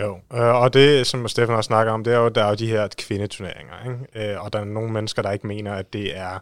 [0.00, 2.54] Jo, øh, og det, som Stefan også snakker om, det er jo, der er jo
[2.54, 4.32] de her kvindeturneringer, ikke?
[4.32, 6.38] Øh, og der er nogle mennesker, der ikke mener, at det er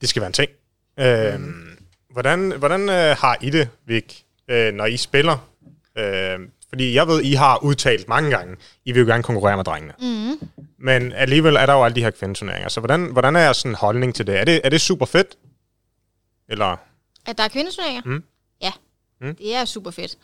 [0.00, 0.50] det skal være en ting.
[0.98, 1.86] Øh, mm.
[2.10, 5.48] Hvordan, hvordan øh, har I det, Vik, øh, når I spiller?
[5.98, 9.64] Øh, fordi jeg ved, I har udtalt mange gange, I vil jo gerne konkurrere med
[9.64, 9.94] drengene.
[10.00, 10.48] Mm.
[10.78, 12.68] Men alligevel er der jo alle de her kvindeturneringer.
[12.68, 14.40] Så hvordan, hvordan er jeres sådan holdning til det?
[14.40, 14.60] Er, det?
[14.64, 15.38] er det super fedt?
[16.48, 16.76] Eller?
[17.26, 18.02] At der er kvindeturneringer?
[18.04, 18.24] Mm.
[18.62, 18.72] Ja,
[19.20, 19.36] mm.
[19.36, 20.18] det er super fedt.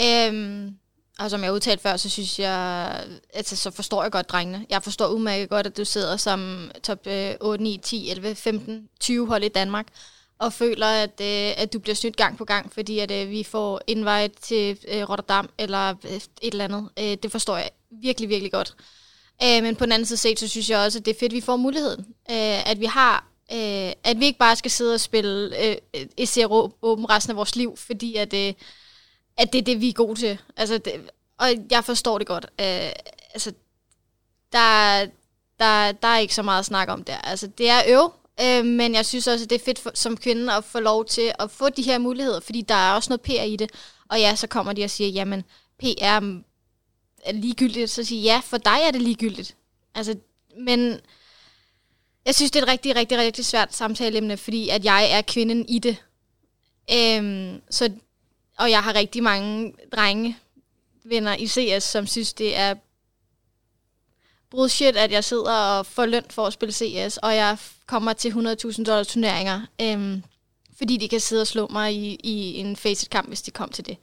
[0.00, 0.76] Øhm,
[1.24, 3.04] og som jeg udtalte før, så synes jeg,
[3.34, 4.66] altså så forstår jeg godt drengene.
[4.70, 7.06] Jeg forstår udmærket godt, at du sidder som top
[7.40, 9.86] 8, 9, 10, 11, 15, 20 hold i Danmark,
[10.38, 13.42] og føler, at, øh, at du bliver snydt gang på gang, fordi at øh, vi
[13.42, 16.88] får invite til øh, Rotterdam eller et eller andet.
[17.22, 18.74] det forstår jeg virkelig, virkelig godt.
[19.40, 21.36] men på den anden side set, så synes jeg også, at det er fedt, at
[21.36, 22.06] vi får muligheden.
[22.66, 23.26] at vi har
[24.04, 25.76] at vi ikke bare skal sidde og spille øh,
[26.16, 28.34] ECR åben resten af vores liv, fordi at,
[29.36, 30.38] at det er det, vi er gode til.
[30.56, 32.44] Altså, det, og jeg forstår det godt.
[32.44, 32.90] Øh,
[33.34, 33.52] altså,
[34.52, 35.06] der,
[35.58, 37.16] der, der er ikke så meget at snakke om der.
[37.16, 40.16] Altså, det er øv, øh, men jeg synes også, at det er fedt for, som
[40.16, 43.20] kvinde at få lov til at få de her muligheder, fordi der er også noget
[43.20, 43.70] PR i det.
[44.08, 45.44] Og ja, så kommer de og siger, jamen,
[45.78, 46.20] PR
[47.24, 47.90] er ligegyldigt.
[47.90, 49.56] Så siger ja, for dig er det ligegyldigt.
[49.94, 50.14] Altså,
[50.58, 51.00] men
[52.26, 55.68] jeg synes, det er et rigtig, rigtig, rigtig svært samtaleemne, fordi at jeg er kvinden
[55.68, 55.96] i det.
[56.92, 57.90] Øhm, så
[58.62, 60.38] og jeg har rigtig mange drenge
[61.04, 62.74] venner i CS, som synes, det er
[64.50, 68.30] bullshit, at jeg sidder og får løn for at spille CS, og jeg kommer til
[68.30, 70.22] 100.000 dollars turneringer, øhm,
[70.78, 73.86] fordi de kan sidde og slå mig i, i en facet-kamp, hvis de kom til
[73.86, 73.96] det.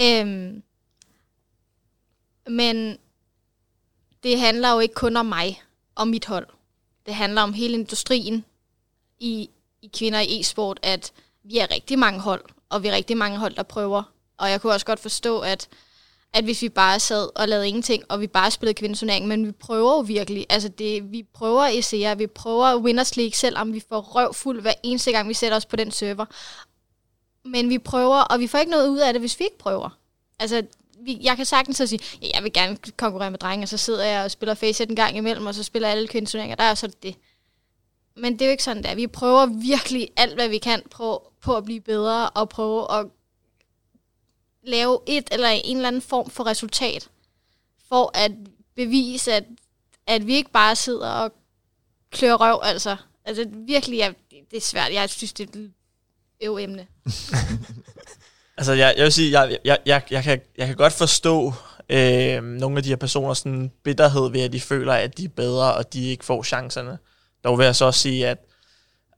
[0.00, 0.62] Øhm,
[2.46, 2.98] men
[4.22, 5.62] det handler jo ikke kun om mig
[5.94, 6.46] og mit hold.
[7.06, 8.44] Det handler om hele industrien
[9.20, 9.50] i,
[9.82, 13.38] i kvinder i e-sport, at vi er rigtig mange hold, og vi er rigtig mange
[13.38, 14.02] hold, der prøver.
[14.38, 15.68] Og jeg kunne også godt forstå, at,
[16.32, 19.52] at hvis vi bare sad og lavede ingenting, og vi bare spillede kvindeturnering, men vi
[19.52, 20.46] prøver jo virkelig.
[20.50, 24.74] Altså, det, vi prøver ECR, vi prøver Winners League, selvom vi får røv fuld hver
[24.82, 26.24] eneste gang, vi sætter os på den server.
[27.44, 29.98] Men vi prøver, og vi får ikke noget ud af det, hvis vi ikke prøver.
[30.38, 30.62] Altså,
[31.00, 33.76] vi, jeg kan sagtens så sige, ja, jeg vil gerne konkurrere med drenge, og så
[33.76, 36.56] sidder jeg og spiller face en gang imellem, og så spiller alle kvindeturneringer.
[36.56, 37.14] Der er så det.
[38.16, 38.94] Men det er jo ikke sådan der.
[38.94, 43.06] Vi prøver virkelig alt, hvad vi kan på, på at blive bedre, og prøve at
[44.62, 47.08] lave et eller en eller anden form for resultat,
[47.88, 48.32] for at
[48.76, 49.44] bevise, at,
[50.06, 51.32] at vi ikke bare sidder og
[52.10, 52.96] klør røv, altså.
[53.24, 54.12] Altså virkelig, ja,
[54.50, 54.92] det er svært.
[54.92, 55.72] Jeg synes, det er et
[56.42, 56.86] øv-emne.
[58.58, 61.52] altså, jeg, jeg vil sige, jeg, jeg, jeg, jeg, kan, jeg kan godt forstå
[61.88, 65.28] øh, nogle af de her personer sådan bitterhed ved, at de føler, at de er
[65.28, 66.98] bedre, og de ikke får chancerne.
[67.44, 68.38] Dog vil jeg så også sige, at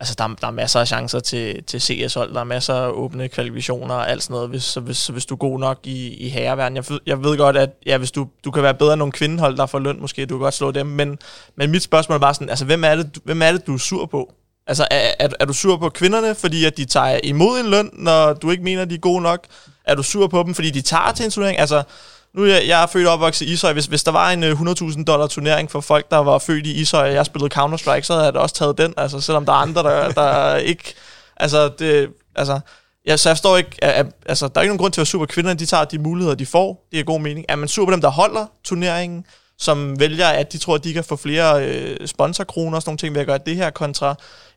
[0.01, 3.29] altså, der, der er masser af chancer til, til CS-hold, der er masser af åbne
[3.29, 6.29] kvalifikationer og alt sådan noget, hvis, så hvis, hvis du er god nok i, i
[6.29, 6.77] herreverden.
[6.77, 9.57] Jeg, jeg ved godt, at ja, hvis du, du kan være bedre end nogle kvindehold,
[9.57, 11.19] der får løn, måske du kan godt slå dem, men,
[11.57, 13.79] men mit spørgsmål er bare sådan, altså, hvem er det, hvem er det du er
[13.79, 14.33] sur på?
[14.67, 17.91] Altså, er, er, er du sur på kvinderne, fordi at de tager imod en løn,
[17.93, 19.47] når du ikke mener, de er gode nok?
[19.85, 21.59] Er du sur på dem, fordi de tager til en turnering?
[21.59, 21.83] Altså,
[22.35, 23.73] nu jeg, jeg er født og opvokset i Ishøj.
[23.73, 26.81] Hvis, hvis der var en øh, 100.000 dollar turnering for folk, der var født i
[26.81, 29.53] Ishøj, og jeg spillede Counter-Strike, så havde jeg da også taget den, altså, selvom der
[29.53, 30.95] er andre, der, der ikke...
[31.37, 32.61] Altså, det, altså,
[33.07, 35.03] ja, så jeg forstår ikke, at, at, altså, der er ikke nogen grund til at
[35.03, 36.89] være super kvinder, de tager de muligheder, de får.
[36.93, 37.47] Det er god mening.
[37.49, 39.25] Er man sur på dem, der holder turneringen,
[39.59, 42.99] som vælger, at de tror, at de kan få flere øh, sponsorkroner og sådan nogle
[42.99, 44.15] ting ved at gøre det her kontra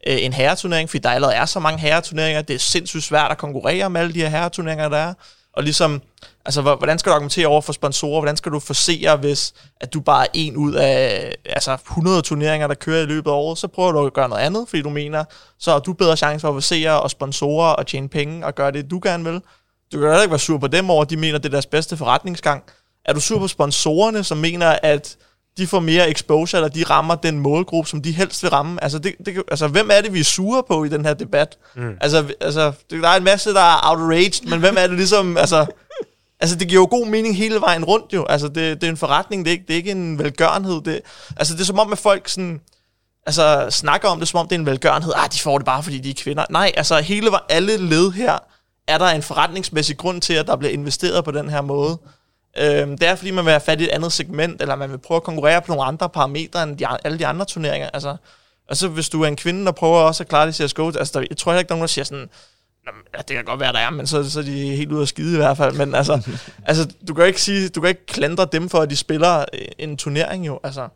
[0.08, 2.42] øh, en herreturnering, fordi der allerede er så mange herreturneringer.
[2.42, 5.14] Det er sindssygt svært at konkurrere med alle de her herreturneringer, der er.
[5.58, 6.02] Og ligesom,
[6.46, 8.20] altså, hvordan skal du argumentere over for sponsorer?
[8.22, 12.68] Hvordan skal du forsere, hvis at du bare er en ud af altså, 100 turneringer,
[12.68, 13.58] der kører i løbet af året?
[13.58, 15.24] Så prøver du at gøre noget andet, fordi du mener,
[15.60, 18.72] så har du bedre chance for at forsere og sponsorer og tjene penge og gøre
[18.72, 19.42] det, du gerne vil.
[19.94, 21.98] Du kan heller ikke være sur på dem over, de mener, det er deres bedste
[21.98, 22.64] forretningsgang.
[23.06, 25.18] Er du sur på sponsorerne, som mener, at
[25.58, 28.84] de får mere exposure, eller de rammer den målgruppe, som de helst vil ramme.
[28.84, 31.58] Altså, det, det, altså hvem er det, vi er sure på i den her debat?
[31.76, 31.98] Mm.
[32.02, 35.66] Altså, altså, der er en masse, der er outraged, men hvem er det ligesom, altså...
[36.40, 38.26] Altså, det giver jo god mening hele vejen rundt jo.
[38.26, 40.82] Altså, det, det er en forretning, det er, ikke, det er ikke en velgørenhed.
[40.82, 41.02] Det,
[41.38, 42.62] altså, det er som om, at folk sådan,
[43.26, 45.14] altså, snakker om det, som om det er en velgørenhed.
[45.16, 46.46] Ah, de får det bare, fordi de er kvinder.
[46.50, 48.38] Nej, altså, hele alle led her,
[48.88, 51.98] er der en forretningsmæssig grund til, at der bliver investeret på den her måde.
[52.58, 54.98] Øhm, det er, fordi man vil have fat i et andet segment, eller man vil
[54.98, 57.90] prøve at konkurrere på nogle andre parametre end de, alle de andre turneringer.
[57.94, 58.16] Altså,
[58.70, 61.20] altså, hvis du er en kvinde, der prøver også at klare det i CSGO, altså,
[61.20, 62.30] der, jeg tror heller ikke, der er nogen, der siger sådan,
[63.16, 65.08] ja, det kan godt være, der er, men så, så er de helt ude af
[65.08, 65.76] skide i hvert fald.
[65.76, 66.30] Men altså,
[66.70, 69.46] altså du, kan ikke sige, du kan ikke klandre dem for, at de spiller
[69.78, 70.60] en turnering jo.
[70.64, 70.88] Altså.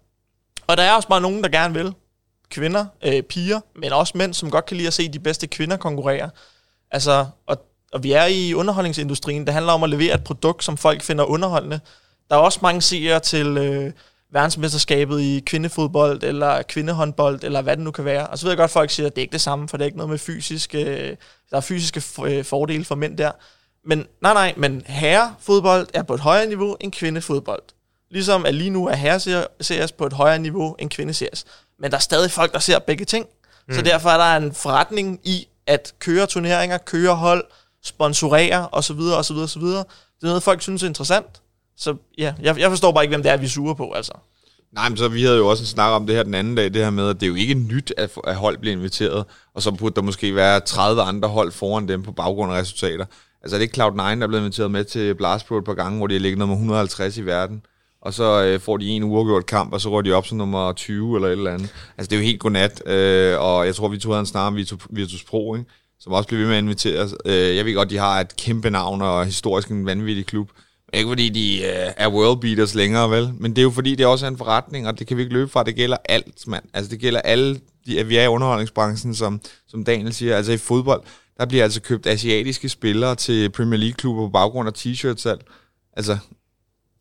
[0.67, 1.93] Og der er også bare nogen, der gerne vil.
[2.49, 5.77] Kvinder, øh, piger, men også mænd, som godt kan lide at se de bedste kvinder
[5.77, 6.29] konkurrere.
[6.91, 9.45] Altså, og og vi er i underholdningsindustrien.
[9.45, 11.79] Det handler om at levere et produkt, som folk finder underholdende.
[12.29, 13.91] Der er også mange seere til øh,
[14.31, 18.27] verdensmesterskabet i kvindefodbold, eller kvindehåndbold, eller hvad det nu kan være.
[18.27, 19.77] Og så ved jeg godt, at folk siger, at det er ikke det samme, for
[19.77, 21.15] det er ikke noget med fysisk, øh,
[21.51, 23.31] der er fysiske øh, fordele for mænd der.
[23.85, 27.63] Men nej, nej, men herrefodbold er på et højere niveau end kvindefodbold.
[28.11, 31.45] Ligesom at lige nu er herreseries på et højere niveau end kvindeseries.
[31.79, 33.25] Men der er stadig folk, der ser begge ting.
[33.67, 33.73] Mm.
[33.73, 37.45] Så derfor er der en forretning i at køre turneringer, køre hold,
[37.83, 38.99] sponsorere osv.
[38.99, 39.35] osv.
[39.35, 39.61] osv.
[39.61, 39.77] Det
[40.23, 41.41] er noget, folk synes er interessant.
[41.77, 44.13] Så ja, jeg, jeg forstår bare ikke, hvem det er, vi suger på, altså.
[44.71, 46.73] Nej, men så vi havde jo også en snak om det her den anden dag,
[46.73, 49.61] det her med, at det er jo ikke nyt, at, at hold bliver inviteret, og
[49.61, 53.05] så burde der måske være 30 andre hold foran dem på baggrund af resultater.
[53.43, 55.73] Altså det er ikke Cloud9, der er blevet inviteret med til Blast Pro et par
[55.73, 57.65] gange, hvor de har ligget nummer 150 i verden,
[58.01, 60.73] og så øh, får de en uafgjort kamp, og så går de op som nummer
[60.73, 61.69] 20 eller et eller andet.
[61.97, 64.57] Altså det er jo helt godnat, øh, og jeg tror, vi tog en snak om
[64.89, 65.69] Virtus Pro, ikke?
[66.01, 67.09] Som også bliver ved med at invitere.
[67.25, 70.49] Øh, jeg ved godt, de har et kæmpe navn og historisk en vanvittig klub.
[70.93, 73.33] Ikke fordi de øh, er world beaters længere, vel?
[73.37, 75.33] Men det er jo fordi, det også er en forretning, og det kan vi ikke
[75.33, 75.63] løbe fra.
[75.63, 76.63] Det gælder alt, mand.
[76.73, 80.37] Altså, det gælder alle, de, at vi er i underholdningsbranchen, som, som Daniel siger.
[80.37, 81.03] Altså i fodbold,
[81.37, 85.41] der bliver altså købt asiatiske spillere til Premier League-klubber på baggrund af t-shirt-salg.
[85.93, 86.17] Altså,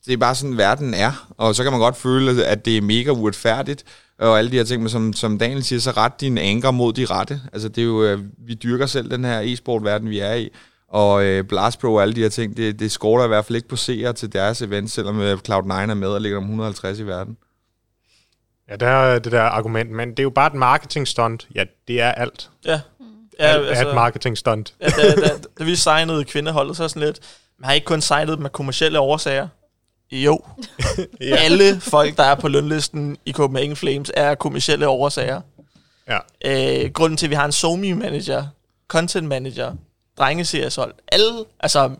[0.07, 1.29] det er bare sådan, verden er.
[1.37, 3.85] Og så kan man godt føle, at det er mega uretfærdigt,
[4.21, 6.93] og alle de her ting, men som, som Daniel siger, så ret din anker mod
[6.93, 7.41] de rette.
[7.53, 10.51] Altså det er jo, øh, vi dyrker selv den her e-sport-verden, vi er i,
[10.89, 13.57] og øh, Blast Pro og alle de her ting, det, det skorter i hvert fald
[13.57, 16.99] ikke på seere til deres event, selvom øh, Cloud9 er med og ligger om 150
[16.99, 17.37] i verden.
[18.71, 21.49] Ja, der er det der argument, men det er jo bare et marketing stunt.
[21.55, 22.51] Ja, det er alt.
[22.65, 22.71] Ja.
[22.71, 22.81] ja
[23.39, 24.75] alt altså, er et marketing stunt.
[24.81, 27.21] Ja, da, da, da vi signede kvindeholdet, så sådan lidt,
[27.59, 29.49] man har ikke kun signet med kommersielle årsager.
[30.13, 30.45] Jo.
[31.21, 31.37] ja.
[31.37, 35.41] Alle folk, der er på lønlisten i Copenhagen Flames, er kommersielle årsager.
[36.09, 36.19] Ja.
[36.45, 38.47] Øh, grunden til, at vi har en somi manager,
[38.89, 39.75] content manager,
[40.19, 41.91] drengeserieshold, alle, altså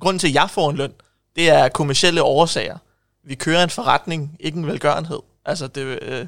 [0.00, 0.92] grunden til, at jeg får en løn,
[1.36, 2.78] det er kommersielle årsager.
[3.24, 5.20] Vi kører en forretning, ikke en velgørenhed.
[5.44, 6.26] Altså, det, øh,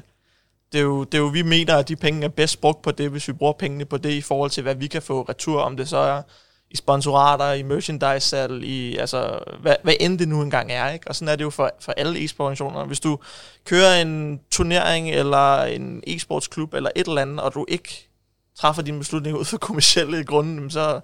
[0.71, 2.91] det, er jo, det er jo, vi mener, at de penge er bedst brugt på
[2.91, 5.61] det, hvis vi bruger pengene på det, i forhold til, hvad vi kan få retur,
[5.61, 6.21] om det så er
[6.71, 10.89] i sponsorater, i merchandise salg, i altså, hvad, hvad end det nu engang er.
[10.89, 11.07] Ikke?
[11.07, 12.85] Og sådan er det jo for, for alle e-sportorganisationer.
[12.85, 13.19] Hvis du
[13.65, 18.09] kører en turnering, eller en e-sportsklub, eller et eller andet, og du ikke
[18.59, 20.99] træffer dine beslutninger ud for kommersielle grunde, så,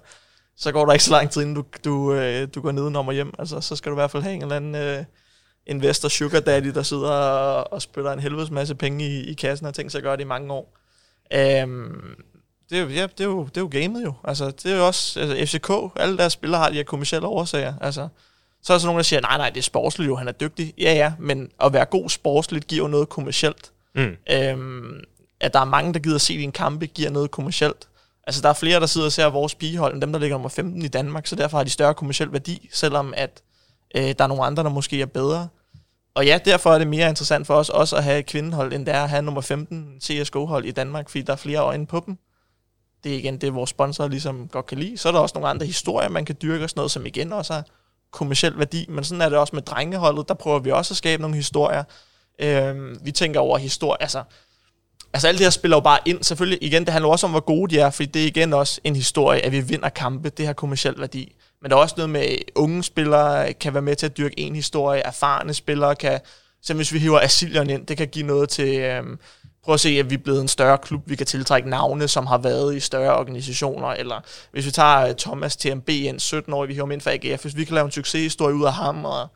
[0.56, 3.12] så går der ikke så lang tid, inden du, du, øh, du går ned og
[3.12, 3.32] hjem.
[3.38, 5.04] Altså, så skal du i hvert fald have en eller anden øh,
[5.66, 9.66] investor sugar daddy, der sidder og, og spytter en helvedes masse penge i, i kassen
[9.66, 10.78] og tænker sig at gøre det i mange år.
[11.64, 12.14] Um,
[12.70, 14.14] det er, jo, ja, det, er jo, det er jo gamet jo.
[14.24, 17.74] Altså, det er jo også, altså, FCK, alle deres spillere har de her kommersielle årsager.
[17.80, 18.08] Altså,
[18.62, 20.32] så er der så nogen, der siger, nej, nej, det er sportsligt jo, han er
[20.32, 20.74] dygtig.
[20.78, 23.72] Ja, ja, men at være god sportsligt giver jo noget kommersielt.
[23.94, 24.16] Mm.
[24.30, 25.00] Øhm,
[25.40, 27.88] at der er mange, der gider se din kampe, giver noget kommersielt.
[28.26, 30.48] Altså, der er flere, der sidder og ser vores pigehold, end dem, der ligger nummer
[30.48, 33.42] 15 i Danmark, så derfor har de større kommersiel værdi, selvom at
[33.96, 35.48] øh, der er nogle andre, der måske er bedre.
[36.14, 38.86] Og ja, derfor er det mere interessant for os også at have et kvindehold, end
[38.86, 42.02] det er at have nummer 15 CSGO-hold i Danmark, fordi der er flere øjne på
[42.06, 42.18] dem
[43.04, 44.98] det er igen det, vores sponsorer ligesom godt kan lide.
[44.98, 47.32] Så er der også nogle andre historier, man kan dyrke og sådan noget, som igen
[47.32, 47.62] også er
[48.10, 51.22] kommersiel værdi, men sådan er det også med drengeholdet, der prøver vi også at skabe
[51.22, 51.84] nogle historier.
[52.38, 54.22] Øh, vi tænker over historie, altså,
[55.12, 57.40] altså alt det her spiller jo bare ind, selvfølgelig igen, det handler også om, hvor
[57.40, 60.46] gode de er, fordi det er igen også en historie, at vi vinder kampe, det
[60.46, 61.34] har kommersiel værdi.
[61.62, 64.54] Men der er også noget med, unge spillere kan være med til at dyrke en
[64.54, 66.20] historie, erfarne spillere kan,
[66.62, 69.18] så hvis vi hiver Asilion ind, det kan give noget til, øhm,
[69.68, 72.26] prøv at se, at vi er blevet en større klub, vi kan tiltrække navne, som
[72.26, 74.20] har været i større organisationer, eller
[74.52, 77.42] hvis vi tager øh, Thomas TMB ind, 17 år, vi hiver ham ind for AGF,
[77.42, 79.28] hvis vi kan lave en succeshistorie ud af ham, og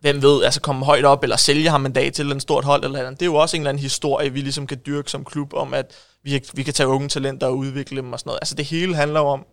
[0.00, 2.84] hvem ved, altså komme højt op, eller sælge ham en dag til en stort hold,
[2.84, 3.20] eller andet.
[3.20, 5.74] det er jo også en eller anden historie, vi ligesom kan dyrke som klub, om
[5.74, 8.38] at vi, vi kan tage unge talenter og udvikle dem og sådan noget.
[8.42, 9.46] Altså det hele handler om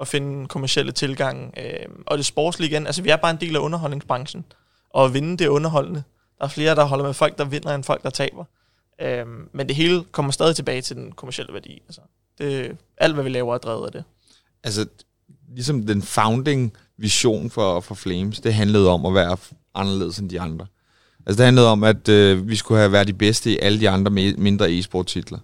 [0.00, 3.56] at finde kommersielle tilgang, øh, og det sportslige igen, altså vi er bare en del
[3.56, 4.44] af underholdningsbranchen,
[4.90, 6.02] og at vinde det underholdende.
[6.38, 8.44] Der er flere, der holder med folk, der vinder, end folk, der taber.
[9.00, 11.82] Øhm, men det hele kommer stadig tilbage til den kommercielle værdi.
[11.88, 12.00] Altså,
[12.38, 14.04] det, alt, hvad vi laver, er drevet af det.
[14.64, 14.86] Altså,
[15.54, 19.36] ligesom den founding vision for, for Flames, det handlede om at være
[19.74, 20.66] anderledes end de andre.
[21.26, 23.90] Altså, det handlede om, at øh, vi skulle have været de bedste i alle de
[23.90, 25.38] andre mindre e-sport titler.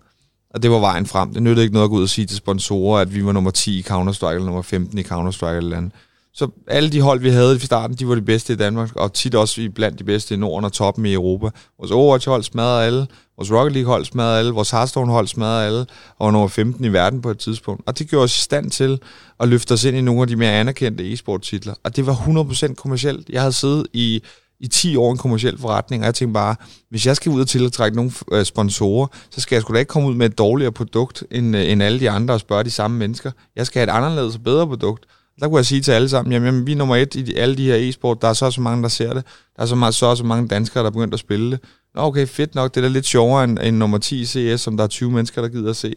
[0.50, 1.32] Og det var vejen frem.
[1.32, 3.50] Det nyttede ikke noget at gå ud og sige til sponsorer, at vi var nummer
[3.50, 5.92] 10 i Counter-Strike, eller nummer 15 i Counter-Strike eller andet.
[6.36, 9.12] Så alle de hold, vi havde i starten, de var de bedste i Danmark, og
[9.12, 11.50] tit også blandt de bedste i Norden og toppen i Europa.
[11.78, 15.86] Vores Overwatch-hold smadrede alle, vores Rocket League-hold smadrede alle, vores Hearthstone-hold smadrede alle,
[16.18, 17.82] og var nummer 15 i verden på et tidspunkt.
[17.86, 18.98] Og det gjorde os i stand til
[19.40, 21.74] at løfte os ind i nogle af de mere anerkendte e-sport-titler.
[21.84, 23.28] Og det var 100% kommercielt.
[23.28, 24.22] Jeg havde siddet i
[24.60, 26.56] i 10 år en kommersiel forretning, og jeg tænkte bare,
[26.90, 29.88] hvis jeg skal ud og tiltrække nogle øh, sponsorer, så skal jeg sgu da ikke
[29.88, 32.70] komme ud med et dårligere produkt end, øh, end alle de andre og spørge de
[32.70, 33.30] samme mennesker.
[33.56, 35.04] Jeg skal have et anderledes og bedre produkt.
[35.40, 37.38] Der kunne jeg sige til alle sammen, jamen, jamen vi er nummer et i de,
[37.38, 39.24] alle de her e-sport, der er så så mange, der ser det.
[39.56, 41.60] Der er så, meget, så, så mange danskere, der er begyndt at spille det.
[41.94, 44.60] Nå, okay, fedt nok, det er da lidt sjovere end, end nummer 10 i CS,
[44.60, 45.94] som der er 20 mennesker, der gider at se.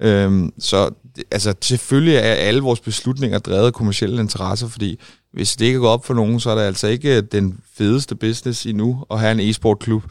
[0.00, 0.90] Øhm, så
[1.30, 5.00] altså, selvfølgelig er alle vores beslutninger drevet af kommersielle interesser, fordi
[5.32, 8.14] hvis det ikke går op for nogen, så er det altså ikke øh, den fedeste
[8.14, 10.02] business endnu at have en e-sport klub.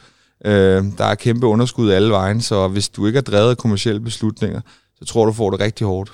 [0.45, 4.01] Øh, der er kæmpe underskud alle vejen, så hvis du ikke er drevet af kommersielle
[4.01, 4.61] beslutninger,
[4.99, 6.11] så tror du får det rigtig hårdt.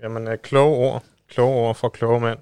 [0.00, 1.02] Ja, jamen uh, kloge ord.
[1.30, 2.38] Kloge ord for kloge mand.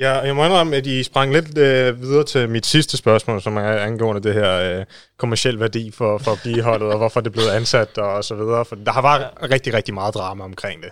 [0.00, 3.56] Ja, jeg må indrømme, at I sprang lidt øh, videre til mit sidste spørgsmål, som
[3.56, 4.84] er angående det her øh,
[5.18, 8.64] kommersiel værdi for, for biholdet, og hvorfor det er blevet ansat og, og så videre.
[8.64, 10.90] For der har været rigtig, rigtig meget drama omkring det.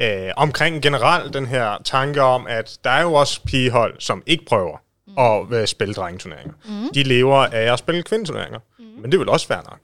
[0.00, 4.44] Øh, omkring generelt den her tanke om, at der er jo også pigehold, som ikke
[4.44, 5.18] prøver mm.
[5.18, 6.54] at uh, spille drengeturneringer.
[6.64, 6.88] Mm.
[6.94, 8.58] De lever af at spille kvindeturneringer.
[8.78, 8.84] Mm.
[8.84, 9.78] Men det vel også fair nok?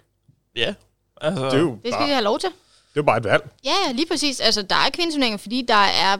[0.56, 0.74] Ja.
[1.20, 2.50] Altså, det, er jo det skal bare, vi have lov til.
[2.94, 3.50] Det er bare et valg.
[3.64, 4.40] Ja, lige præcis.
[4.40, 6.16] Altså, der er kvindeturneringer, fordi der er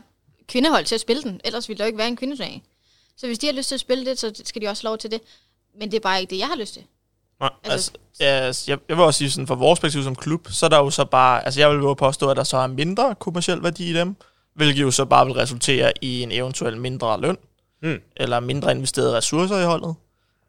[0.48, 1.40] kvindehold til at spille den.
[1.44, 2.62] Ellers ville der jo ikke være en kvindeturnering.
[3.16, 4.98] Så hvis de har lyst til at spille det, så skal de også have lov
[4.98, 5.20] til det.
[5.80, 6.82] Men det er bare ikke det, jeg har lyst til.
[7.40, 7.50] Nej.
[7.64, 10.70] Altså, altså, jeg, jeg vil også sige, sådan, fra vores perspektiv som klub, så er
[10.70, 13.62] der jo så bare, altså jeg vil jo påstå, at der så er mindre kommersiel
[13.62, 14.16] værdi i dem,
[14.54, 17.36] hvilket jo så bare vil resultere i en eventuel mindre løn,
[17.82, 18.00] mm.
[18.16, 19.94] eller mindre investerede ressourcer i holdet.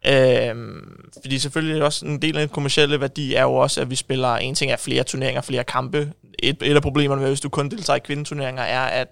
[0.07, 3.95] Øhm, fordi selvfølgelig også en del af den kommersielle værdi er jo også, at vi
[3.95, 6.13] spiller, en ting er flere turneringer, flere kampe.
[6.39, 9.07] Et, et af problemerne med, hvis du kun deltager i kvindeturneringer, er, at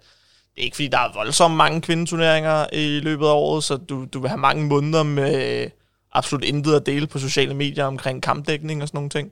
[0.56, 4.06] det er ikke fordi, der er voldsomt mange kvindeturneringer i løbet af året, så du,
[4.14, 5.70] du vil have mange måneder med
[6.12, 9.32] absolut intet at dele på sociale medier omkring kampdækning og sådan nogle ting.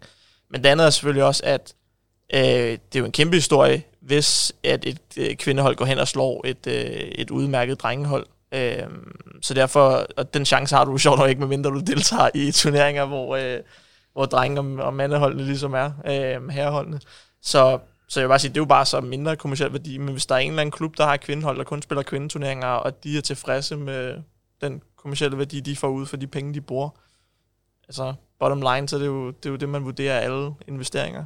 [0.49, 1.73] Men det andet er selvfølgelig også, at
[2.33, 6.07] øh, det er jo en kæmpe historie, hvis at et øh, kvindehold går hen og
[6.07, 8.25] slår et, øh, et udmærket drengehold.
[8.53, 8.87] Øh,
[9.41, 13.05] så derfor, og den chance har du sjovt nok ikke, medmindre du deltager i turneringer,
[13.05, 13.59] hvor, øh,
[14.13, 16.99] hvor drenge- og, og mandeholdene ligesom er, øh, herreholdene.
[17.41, 20.11] Så, så jeg vil bare sige, det er jo bare så mindre kommersiel værdi, men
[20.11, 23.03] hvis der er en eller anden klub, der har kvindehold, der kun spiller kvindeturneringer, og
[23.03, 24.17] de er tilfredse med
[24.61, 26.89] den kommersielle værdi, de får ud for de penge, de bruger.
[27.87, 31.25] Altså, bottom line, så det er jo det, er jo det man vurderer alle investeringer.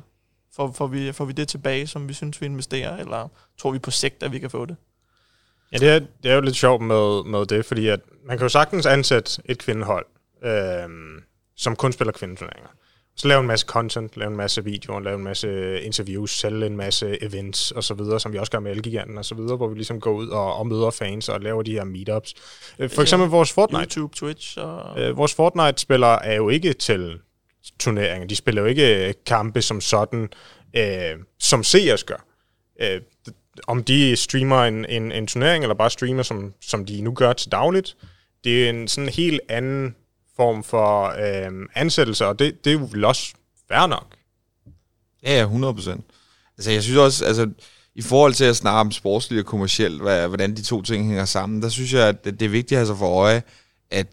[0.55, 3.79] Får, får, vi, får vi det tilbage, som vi synes, vi investerer, eller tror vi
[3.79, 4.75] på sigt, at vi kan få det?
[5.71, 8.45] Ja, det er, det er jo lidt sjovt med, med det, fordi at man kan
[8.45, 10.05] jo sagtens ansætte et kvindehold,
[10.43, 10.89] øh,
[11.57, 12.69] som kun spiller kvindeturneringer.
[13.17, 16.77] Så lave en masse content, lave en masse videoer, lave en masse interviews, sælge en
[16.77, 19.67] masse events og så videre, som vi også gør med Elgiganten og så videre, hvor
[19.67, 22.33] vi ligesom går ud og, og møder fans og laver de her meetups.
[22.79, 23.81] Øh, for eksempel vores Fortnite.
[23.81, 25.01] YouTube, Twitch og...
[25.01, 27.19] Øh, vores Fortnite-spillere er jo ikke til
[27.79, 28.27] turneringer.
[28.27, 30.29] De spiller jo ikke kampe som sådan,
[30.77, 32.25] øh, som CS gør.
[32.81, 33.01] Øh,
[33.67, 37.33] om de streamer en, en, en turnering, eller bare streamer, som, som de nu gør
[37.33, 37.95] til dagligt,
[38.43, 39.95] det er en sådan helt anden
[40.35, 43.33] form for øh, ansættelse, og det, det er jo vel også
[43.67, 44.15] fair nok.
[45.23, 46.05] Ja, ja, 100 procent.
[46.57, 47.49] Altså, jeg synes også, altså,
[47.95, 51.61] i forhold til at snakke om sportsligt og kommercielt, hvordan de to ting hænger sammen,
[51.61, 53.43] der synes jeg, at det er vigtigt at have sig for øje,
[53.91, 54.07] at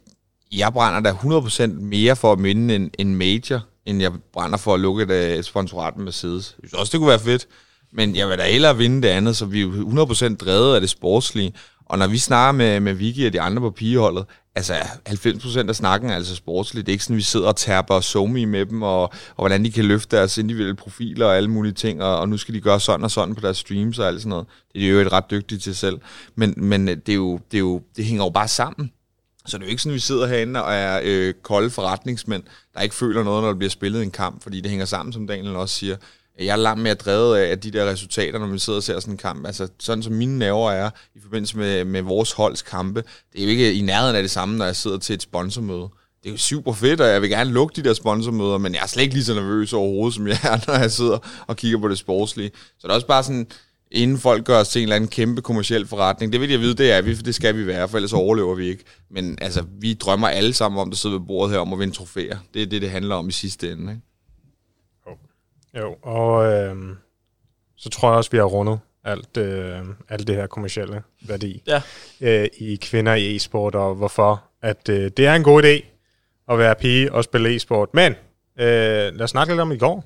[0.52, 4.74] jeg brænder da 100% mere for at minde en, en major, end jeg brænder for
[4.74, 6.56] at lukke et, øh, et sponsorat med Mercedes.
[6.62, 7.46] Jeg synes også, det kunne være fedt,
[7.92, 10.80] men jeg vil da hellere vinde det andet, så vi er jo 100% drevet af
[10.80, 11.52] det sportslige.
[11.86, 14.24] Og når vi snakker med, med Vicky og de andre på pigeholdet,
[14.54, 14.74] altså
[15.08, 16.86] 90% af snakken er altså sportsligt.
[16.86, 19.36] Det er ikke sådan, at vi sidder og tærper og somi med dem, og, og
[19.36, 22.54] hvordan de kan løfte deres individuelle profiler og alle mulige ting, og, og nu skal
[22.54, 24.46] de gøre sådan og sådan på deres streams og alt sådan noget.
[24.74, 25.98] Det er jo et ret dygtigt til selv.
[26.34, 28.92] Men, men det, er jo, det, er jo, det hænger jo bare sammen.
[29.46, 32.42] Så det er jo ikke sådan, at vi sidder herinde og er øh, kolde forretningsmænd,
[32.74, 35.26] der ikke føler noget, når der bliver spillet en kamp, fordi det hænger sammen, som
[35.26, 35.96] Daniel også siger.
[36.38, 39.14] Jeg er langt mere drevet af de der resultater, når vi sidder og ser sådan
[39.14, 39.46] en kamp.
[39.46, 43.02] Altså, sådan som mine nerver er i forbindelse med, med vores holds kampe,
[43.32, 45.88] det er jo ikke i nærheden af det samme, når jeg sidder til et sponsormøde.
[46.22, 48.82] Det er jo super fedt, og jeg vil gerne lukke de der sponsormøder, men jeg
[48.82, 51.78] er slet ikke lige så nervøs overhovedet, som jeg er, når jeg sidder og kigger
[51.78, 52.50] på det sportslige.
[52.54, 53.46] Så det er også bare sådan,
[53.90, 56.32] inden folk gør os til en eller anden kæmpe kommersiel forretning.
[56.32, 58.54] Det vil jeg vide, det er vi, for det skal vi være, for ellers overlever
[58.54, 58.84] vi ikke.
[59.10, 61.94] Men altså, vi drømmer alle sammen om, at sidde ved bordet her, om at vinde
[61.94, 62.38] trofæer.
[62.54, 63.92] Det er det, det handler om i sidste ende.
[63.92, 64.02] Ikke?
[65.78, 66.76] Jo, og øh,
[67.76, 71.82] så tror jeg også, vi har rundet alt, øh, alt det her kommercielle værdi Ja.
[72.20, 75.84] øh, i kvinder i e-sport, og hvorfor at øh, det er en god idé
[76.48, 77.94] at være pige og spille e-sport.
[77.94, 78.12] Men
[78.58, 78.66] øh,
[79.14, 80.04] lad os snakke lidt om i går.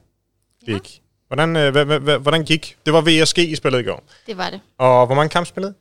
[0.67, 0.73] Ja.
[0.73, 1.03] Gik.
[1.27, 2.79] Hvordan, øh, hva, hva, hva, hvordan gik?
[2.87, 4.03] Det var VSG, I spillede i går.
[4.27, 4.61] Det var det.
[4.79, 5.75] Og hvor mange kampe spillede?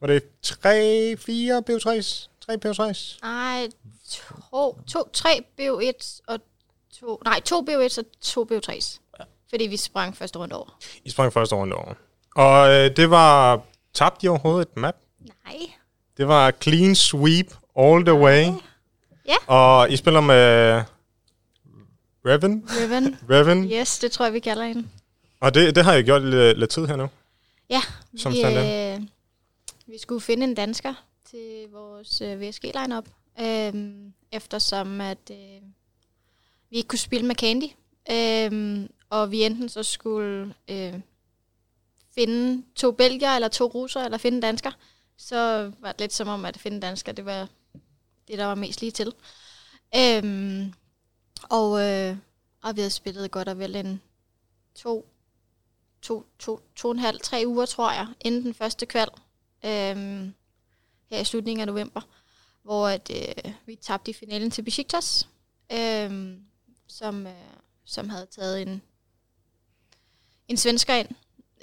[0.00, 2.28] Var det 3, 4 BO3's?
[2.40, 3.18] 3 BO3's?
[3.26, 3.66] Ej,
[4.10, 6.38] to, to, tre BO1 og
[7.00, 9.00] to, nej, to BO1 og to BO3's.
[9.18, 9.24] Ja.
[9.50, 10.78] Fordi vi sprang første runde over.
[11.04, 11.94] I sprang første runde over.
[12.36, 13.62] Og øh, det var...
[13.94, 14.96] Tabte I overhovedet et map?
[15.20, 15.58] Nej.
[16.16, 18.44] Det var clean sweep all the way.
[19.26, 19.36] Ja.
[19.46, 20.82] Og I spiller med
[22.26, 22.68] Reven.
[22.68, 23.16] Riven.
[23.30, 23.64] Reven.
[23.72, 24.88] Yes, det tror jeg, vi kalder hende.
[25.40, 27.08] Og det, det har jeg gjort lidt, lidt tid her nu.
[27.70, 27.82] Ja,
[28.18, 29.00] Som vi, øh,
[29.86, 30.94] vi skulle finde en dansker
[31.30, 33.04] til vores øh, VSG-line-up,
[33.40, 33.72] øh,
[34.32, 35.36] eftersom at øh,
[36.74, 37.68] vi ikke kunne spille med Candy,
[38.10, 41.00] øh, og vi enten så skulle øh,
[42.14, 44.70] finde to belgier, eller to russer, eller finde en dansker,
[45.16, 47.48] så var det lidt som om, at finde dansker, det var
[48.28, 49.14] det, der var mest lige til.
[49.96, 50.74] Øhm,
[51.42, 52.16] og, øh,
[52.62, 54.00] og vi havde spillet godt og vel en
[54.74, 55.06] to
[56.02, 59.08] to, to, to og en halv, tre uger, tror jeg, inden den første kval,
[59.64, 60.34] øhm,
[61.10, 62.00] her i slutningen af november,
[62.62, 65.28] hvor at, øh, vi tabte i finalen til Besiktas,
[65.72, 66.44] øhm,
[66.86, 67.32] som, øh,
[67.84, 68.82] som havde taget en,
[70.48, 71.08] en svensker ind.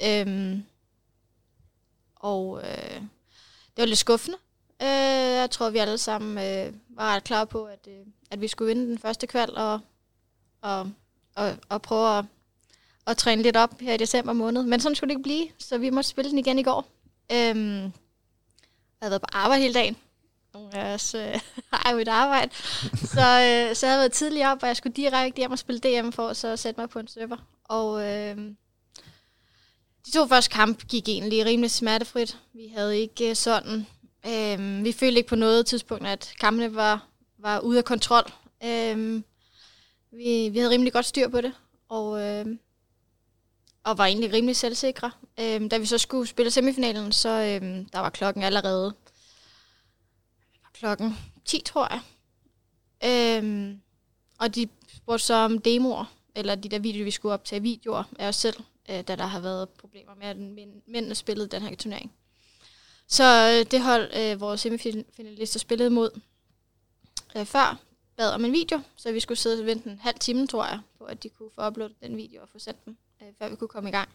[0.03, 0.63] Øhm,
[2.15, 3.01] og øh,
[3.75, 4.37] det var lidt skuffende.
[4.81, 4.87] Øh,
[5.41, 8.67] jeg tror, vi alle sammen øh, var ret klar på, at, øh, at vi skulle
[8.67, 9.79] vinde den første kval, og,
[10.61, 10.91] og,
[11.35, 12.25] og, og prøve at
[13.07, 14.63] at træne lidt op her i december måned.
[14.63, 16.85] Men sådan skulle det ikke blive, så vi måtte spille den igen i går.
[17.31, 17.91] Øhm, jeg
[19.01, 19.97] havde været på arbejde hele dagen.
[20.53, 21.39] Nogle af os øh,
[21.73, 22.51] har jo et arbejde.
[22.95, 25.79] så, øh, så jeg havde været tidligt op, og jeg skulle direkte hjem og spille
[25.79, 27.37] DM for så at sætte mig på en server.
[27.63, 28.37] Og øh,
[30.05, 32.37] de to første kampe gik egentlig rimelig smertefrit.
[32.53, 33.87] Vi havde ikke øh, sådan...
[34.27, 38.31] Øh, vi følte ikke på noget tidspunkt, at kampene var, var ude af kontrol.
[38.63, 39.21] Øh,
[40.11, 41.53] vi, vi havde rimelig godt styr på det.
[41.89, 42.45] Og, øh,
[43.83, 45.11] og var egentlig rimelig selvsikre.
[45.39, 48.93] Øh, da vi så skulle spille semifinalen, så øh, der var klokken allerede
[50.81, 52.01] klokken 10, tror jeg.
[53.03, 53.81] Øhm,
[54.39, 58.27] og de spurgte så om demoer, eller de der videoer, vi skulle optage videoer af
[58.27, 58.55] os selv,
[58.89, 60.37] øh, da der har været problemer med, at
[60.87, 62.11] mændene spillede den her turnering.
[63.07, 66.19] Så øh, det hold, øh, vores semifinalister spillede mod
[67.35, 67.79] øh, før,
[68.17, 70.79] bad om en video, så vi skulle sidde og vente en halv time, tror jeg,
[70.97, 73.55] på at de kunne få uploadet den video og få sendt den, øh, før vi
[73.55, 74.09] kunne komme i gang.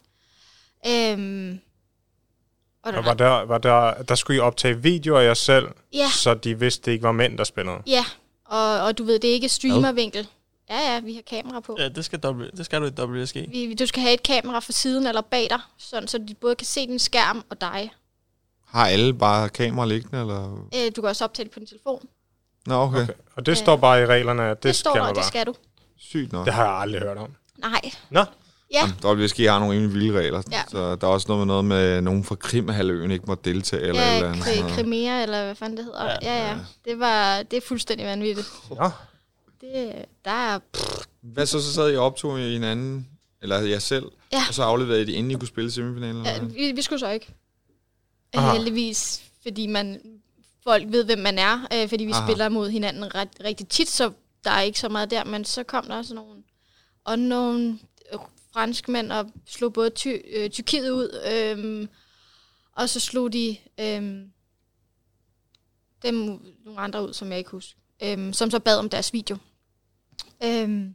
[0.87, 1.61] Øhm,
[2.87, 5.68] og der, Og var der, var der, der skulle I optage videoer af jer selv,
[5.93, 6.09] Ja.
[6.11, 7.76] så de vidste, det ikke var mænd, der spillede.
[7.87, 8.05] Ja,
[8.45, 10.28] og, og du ved, det er ikke streamervinkel.
[10.70, 11.76] Ja, ja, vi har kamera på.
[11.78, 13.34] Ja, det skal, w, det skal du i WSG.
[13.49, 16.55] Vi, du skal have et kamera for siden eller bag dig, sådan, så de både
[16.55, 17.91] kan se din skærm og dig.
[18.66, 20.66] Har alle bare kamera liggende, eller?
[20.74, 22.09] Øh, du kan også optage det på din telefon.
[22.66, 23.03] Nå, okay.
[23.03, 23.12] okay.
[23.37, 25.47] Og det står bare i reglerne, at det, Det, det står skal der, det skal
[25.47, 25.55] du.
[25.99, 26.47] Sygt nok.
[26.47, 27.34] Det har jeg aldrig hørt om.
[27.59, 27.80] Nej.
[28.11, 28.24] Nå,
[28.73, 30.43] Ja, Jamen, WSG har nogle rimelig vilde regler.
[30.51, 30.62] Ja.
[30.71, 34.03] Så der er også noget med noget med nogen fra Krimhalvøen ikke må deltage, eller
[34.03, 34.45] et eller ja andet.
[34.45, 34.75] kri- sådan noget.
[34.77, 36.05] Krimea, eller hvad fanden det hedder.
[36.05, 36.17] Ja.
[36.23, 36.49] Ja, ja.
[36.49, 36.57] ja.
[36.85, 38.47] Det, var, det er fuldstændig vanvittigt.
[38.71, 38.91] Nå.
[39.61, 40.59] Det, der er...
[41.21, 43.09] Hvad så, så sad I og optog i en anden,
[43.43, 44.43] eller jeg selv, Ja.
[44.49, 46.25] og så afleverede I det, inden I kunne spille semifinalen?
[46.25, 47.35] Ja, vi, vi skulle så ikke.
[48.35, 48.53] Aha.
[48.53, 50.01] Heldigvis, fordi man,
[50.64, 52.27] folk ved, hvem man er, øh, fordi vi Aha.
[52.27, 54.11] Spiller mod hinanden ret, rigtig tit, så
[54.45, 56.43] der er ikke så meget der, men så kom der også nogle
[57.11, 57.75] unknown øh,
[58.57, 61.89] franskmænd og slog både ty, øh, Tyrkiet ud, øh,
[62.73, 64.03] og så slog de øh,
[66.03, 66.15] dem
[66.65, 69.37] nogle andre ud, som jeg ikke husker, øh, som så bad om deres video.
[70.45, 70.91] Øh,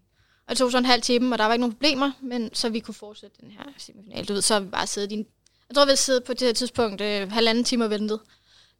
[0.46, 2.70] og det tog så en halv time, og der var ikke nogen problemer, men så
[2.70, 4.26] vi kunne fortsætte den her semifinal.
[4.26, 5.28] Du ved, så har vi bare siddet i en,
[5.70, 8.20] Jeg tror, vi har siddet på det her tidspunkt øh, halvanden time og ventet.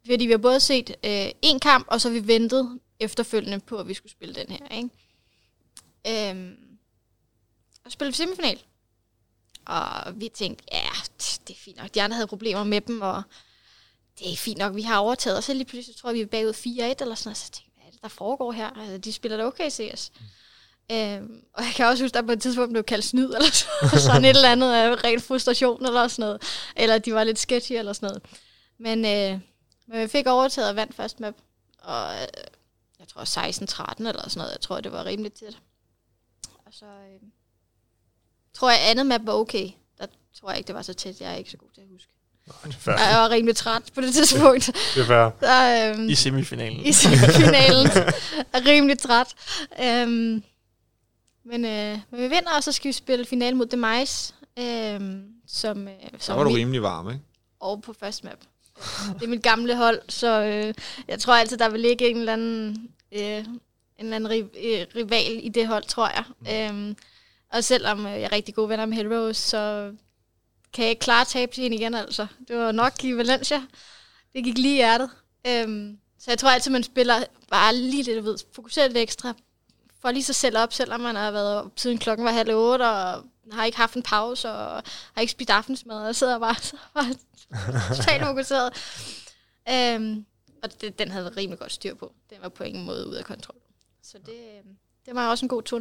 [0.06, 3.78] Fordi vi har både set øh, en kamp, og så har vi ventet efterfølgende på,
[3.78, 4.68] at vi skulle spille den her.
[4.78, 6.30] Ikke?
[6.30, 6.58] Øhm,
[7.86, 8.60] og spille semifinal.
[9.72, 10.90] Og vi tænkte, ja,
[11.48, 11.94] det er fint nok.
[11.96, 13.24] De andre havde problemer med dem, og
[14.20, 15.38] det er fint nok, vi har overtaget.
[15.38, 17.38] Og så lige pludselig tror jeg, vi er bagud 4-1 eller sådan noget.
[17.38, 18.70] Så jeg hvad er det, der foregår her?
[18.70, 20.12] Altså, de spiller da okay CS.
[20.20, 20.26] Mm.
[20.96, 23.66] Øhm, og jeg kan også huske, at der på et tidspunkt blev kaldt snyd, eller
[24.08, 26.42] sådan et eller andet af ren frustration, eller sådan noget.
[26.76, 28.24] Eller de var lidt sketchy, eller sådan noget.
[28.78, 29.40] Men, øh,
[29.88, 31.34] men vi fik overtaget og vandt først med,
[31.80, 32.28] og øh,
[33.00, 34.52] jeg tror 16-13 eller sådan noget.
[34.52, 35.58] Jeg tror, det var rimelig tæt.
[36.66, 37.30] Og så øh,
[38.54, 39.70] tror jeg, andet map var okay.
[40.00, 40.06] Der
[40.40, 41.22] tror jeg ikke, det var så tæt.
[41.22, 42.08] Jeg er ikke så god til at huske.
[42.88, 44.66] Nej, Jeg var rimelig træt på det tidspunkt.
[44.96, 45.30] Det er fair.
[45.48, 46.86] Der, øhm, I semifinalen.
[46.86, 47.88] I semifinalen.
[48.54, 49.28] er rimelig træt.
[49.84, 50.44] Øhm,
[51.46, 54.34] men, øh, men vi vinder, og så skal vi spille final mod Demise.
[54.60, 57.22] Øhm, som, øh, Så som var du rimelig varm, ikke?
[57.60, 58.38] og på first map.
[59.20, 60.74] Det er mit gamle hold, så øh,
[61.08, 63.46] jeg tror altid, der vil ligge en eller anden, øh, en
[64.00, 66.24] eller anden ri- øh, rival i det hold, tror jeg.
[66.70, 66.96] Øhm,
[67.52, 69.94] og selvom øh, jeg er rigtig gode venner med Hellrose, så
[70.74, 72.28] kan jeg ikke klare at tabe til hende igen, altså.
[72.48, 73.62] Det var nok i Valencia.
[74.34, 75.10] Det gik lige i hjertet.
[75.48, 79.34] Øhm, så jeg tror altid, man spiller bare lige lidt, ved, fokuserer lidt ekstra.
[80.02, 82.84] For lige sig selv op, selvom man har været op siden klokken var halv otte,
[82.84, 84.84] og har ikke haft en pause, og
[85.14, 87.16] har ikke spist aftensmad, og sidder bare, så bare
[87.96, 88.74] totalt fokuseret.
[89.70, 90.26] Øhm,
[90.64, 92.14] og det, den havde rimelig godt styr på.
[92.30, 93.56] Den var på ingen måde ude af kontrol.
[94.04, 95.80] Så det, øhm, det var også en god 2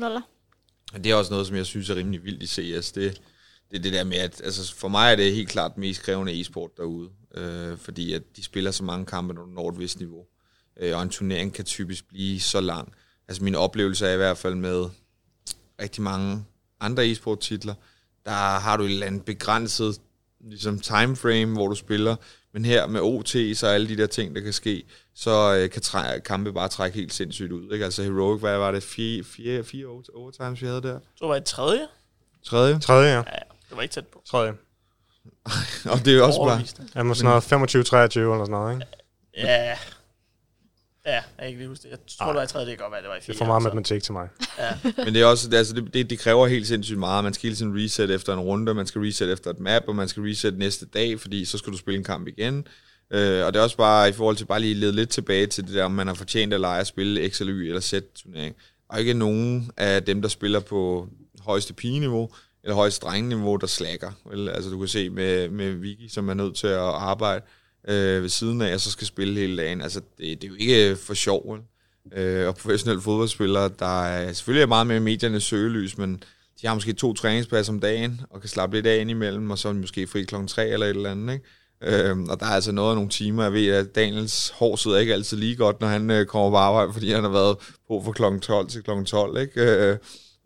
[0.94, 2.92] det er også noget, som jeg synes er rimelig vildt i CS.
[2.92, 3.20] Det,
[3.70, 6.02] det er det der med, at altså for mig er det helt klart den mest
[6.02, 7.10] krævende e-sport derude.
[7.34, 10.24] Øh, fordi at de spiller så mange kampe, når du når et vist niveau.
[10.80, 12.92] Øh, og en turnering kan typisk blive så lang.
[13.28, 14.88] Altså min oplevelse er i hvert fald med
[15.82, 16.44] rigtig mange
[16.80, 17.74] andre e-sport titler,
[18.24, 20.00] der har du et eller andet begrænset
[20.40, 22.16] ligesom timeframe, hvor du spiller.
[22.52, 24.84] Men her med OT, så alle de der ting, der kan ske,
[25.14, 27.72] så øh, kan træ- kampe bare trække helt sindssygt ud.
[27.72, 27.84] Ikke?
[27.84, 28.82] Altså Heroic, hvad var det?
[28.82, 30.98] Fire, fire, fire overtimes, vi havde der?
[31.16, 31.86] Så var det tredje.
[32.44, 32.78] Tredje?
[32.78, 33.16] Tredje, ja.
[33.16, 33.22] Ja,
[33.68, 34.22] det var ikke tæt på.
[34.26, 34.52] Tredje.
[35.92, 36.58] Og det er jo også bare...
[37.08, 37.74] Ja, sådan noget
[38.16, 38.86] 25-23 eller sådan noget, ikke?
[39.36, 39.76] Ja.
[41.06, 41.90] Ja, jeg kan ikke lige huske det.
[41.90, 43.34] Jeg tror, det var i tredje, det kan godt være, det var i Det fire.
[43.34, 43.64] er for meget så.
[43.68, 44.28] matematik til mig.
[45.04, 47.24] Men det er også, det, altså det, det, det kræver helt sindssygt meget.
[47.24, 49.96] Man skal hele tiden reset efter en runde, man skal reset efter et map, og
[49.96, 52.66] man skal reset næste dag, fordi så skal du spille en kamp igen.
[53.12, 55.66] Øh, og det er også bare i forhold til bare lige lede lidt tilbage til
[55.66, 58.56] det der, om man har fortjent at lege at spille XLY eller Z-turnering.
[58.88, 61.08] Og ikke nogen af dem, der spiller på
[61.40, 62.30] højeste pigeniveau,
[62.64, 64.10] eller højeste drengeniveau, der slækker.
[64.30, 64.48] Vel?
[64.48, 67.44] Altså du kan se med, med Vicky, som er nødt til at arbejde
[67.88, 69.80] øh, ved siden af, og så skal spille hele dagen.
[69.80, 71.60] Altså det, det er jo ikke øh, for sjov, vel?
[72.12, 76.22] øh, og professionelle fodboldspillere, der er selvfølgelig er meget med medierne mediernes søgelys, men
[76.62, 79.68] de har måske to træningspas om dagen, og kan slappe lidt af indimellem, og så
[79.68, 81.44] er de måske fri klokken 3 eller et eller andet, ikke?
[81.82, 84.98] Øhm, og der er altså noget af nogle timer, jeg ved, at Daniels hår sidder
[84.98, 87.56] ikke altid lige godt, når han øh, kommer på arbejde, fordi han har været
[87.88, 89.62] på fra klokken 12 til klokken 12, ikke?
[89.62, 89.96] Øh,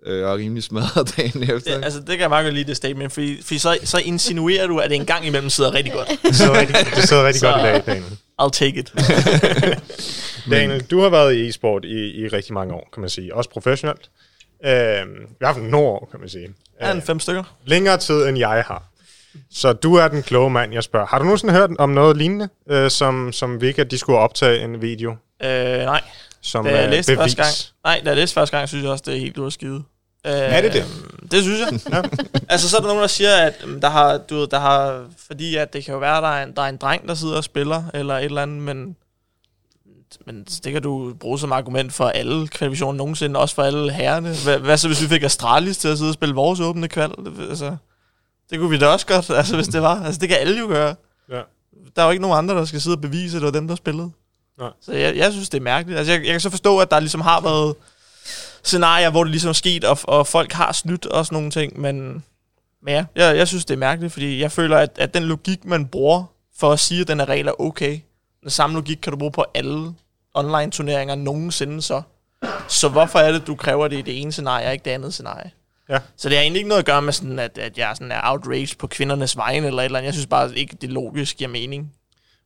[0.06, 1.58] øh, og rimelig smadret dagen efter.
[1.58, 1.84] Det, ikke?
[1.84, 4.78] altså, det kan jeg meget godt lide, det statement, fordi, fordi så, så insinuerer du,
[4.78, 6.08] at det en gang imellem sidder rigtig godt.
[6.22, 8.18] Det sidder rigtig, det sidder rigtig Så- godt i dag, Daniel.
[8.42, 8.92] I'll take it.
[10.50, 13.34] Daniel, du har været i e-sport i, i rigtig mange år, kan man sige.
[13.34, 14.10] Også professionelt.
[14.66, 16.48] Øh, I hvert fald nogle år, kan man sige.
[16.80, 17.42] Er en fem stykker?
[17.64, 18.82] Længere tid, end jeg har.
[19.52, 21.06] Så du er den kloge mand, jeg spørger.
[21.06, 24.82] Har du nogensinde hørt om noget lignende, øh, som, som Vika, de skulle optage en
[24.82, 25.48] video Øh,
[25.78, 26.00] nej,
[26.42, 27.36] som da jeg øh, læste bevis?
[27.36, 29.46] første gang, nej, da jeg læste første gang, synes jeg også, det er helt ud
[29.46, 29.82] af skide.
[30.24, 30.84] Øh, Er det det?
[31.30, 31.80] Det synes jeg.
[31.92, 32.02] Ja.
[32.48, 35.04] altså, så er der nogen, der siger, at øhm, der har, du ved, der har,
[35.26, 37.36] fordi at det kan jo være, der er, en, der er en dreng, der sidder
[37.36, 38.96] og spiller, eller et eller andet, men,
[40.26, 44.34] men det kan du bruge som argument for alle kvalifikationer nogensinde, også for alle herrerne.
[44.44, 47.10] Hvad, hvad så, hvis vi fik Astralis til at sidde og spille vores åbne kval?
[47.48, 47.76] Altså,
[48.50, 50.04] det kunne vi da også godt, altså, hvis det var.
[50.04, 50.94] Altså, det kan alle jo gøre.
[51.30, 51.40] Ja.
[51.96, 53.68] Der er jo ikke nogen andre, der skal sidde og bevise, at det var dem,
[53.68, 54.10] der spillede.
[54.58, 54.70] Nej.
[54.80, 55.98] Så jeg, jeg synes, det er mærkeligt.
[55.98, 57.74] Altså, jeg, jeg kan så forstå, at der ligesom har været
[58.64, 61.80] scenarier, hvor det ligesom er sket, og, og folk har snydt og sådan nogle ting,
[61.80, 62.24] men,
[62.82, 65.64] men ja, jeg, jeg synes, det er mærkeligt, fordi jeg føler, at, at den logik,
[65.64, 66.24] man bruger
[66.58, 67.98] for at sige, at den her regel er okay,
[68.42, 69.94] den samme logik kan du bruge på alle
[70.34, 72.02] online-turneringer nogensinde så.
[72.68, 75.14] Så hvorfor er det, du kræver det i det ene scenarie, og ikke det andet
[75.14, 75.50] scenarie?
[75.88, 75.98] Ja.
[76.16, 78.20] Så det har egentlig ikke noget at gøre med, sådan, at, at jeg sådan er
[78.24, 80.06] outraged på kvindernes vegne, eller et eller andet.
[80.06, 81.92] Jeg synes bare ikke, det logisk giver mening.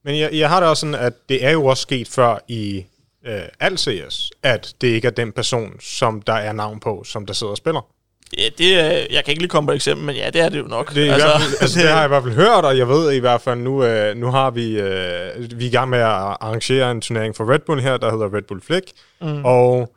[0.05, 2.85] Men jeg, jeg har det også sådan, at det er jo også sket før i
[3.29, 7.27] øh, alt CS, at det ikke er den person, som der er navn på, som
[7.27, 7.87] der sidder og spiller.
[8.39, 8.73] Ja, det,
[9.11, 10.95] jeg kan ikke lige komme på et eksempel, men ja, det er det jo nok.
[10.95, 12.79] Det, er altså, i hvert fald, altså, det har jeg i hvert fald hørt, og
[12.79, 15.91] jeg ved i hvert fald, nu, øh, nu har vi, øh, vi er i gang
[15.91, 19.45] med at arrangere en turnering for Red Bull her, der hedder Red Bull Flick, mm.
[19.45, 19.95] og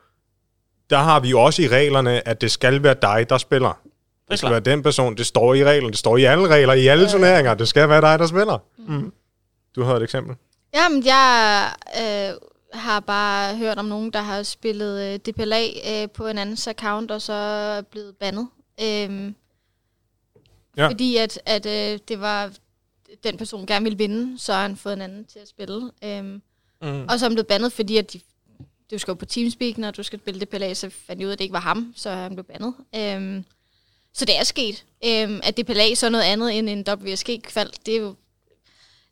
[0.89, 3.79] der har vi jo også i reglerne, at det skal være dig, der spiller.
[3.84, 4.65] Det Det skal klart.
[4.65, 5.15] være den person.
[5.15, 5.91] Det står i reglerne.
[5.91, 7.53] Det står i alle regler, i alle turneringer.
[7.53, 8.57] Det skal være dig, der spiller.
[8.77, 9.11] Mm.
[9.75, 10.36] Du har et eksempel.
[10.75, 11.67] Jamen, jeg
[11.97, 12.34] øh,
[12.74, 15.63] har bare hørt om nogen, der har spillet øh, DPLA
[16.03, 18.47] øh, på en andens account, og så er blevet bandet.
[18.82, 19.36] Øhm,
[20.78, 20.88] Ja.
[20.88, 22.51] Fordi at, at øh, det var
[23.24, 25.91] den person gerne ville vinde, så har han fået en anden til at spille.
[26.03, 26.41] Øhm,
[26.84, 27.01] Mm.
[27.09, 28.19] og så er han blevet bandet, fordi at de,
[28.91, 31.34] du skal jo på Teamspeak, når du skal spille DPLA, så fandt de ud af,
[31.34, 32.74] at det ikke var ham, så er han blevet bandet.
[32.95, 33.45] Øhm,
[34.13, 34.86] så det er sket.
[35.05, 38.15] Øhm, at DPLA så er noget andet end en WSG-kval, det er jo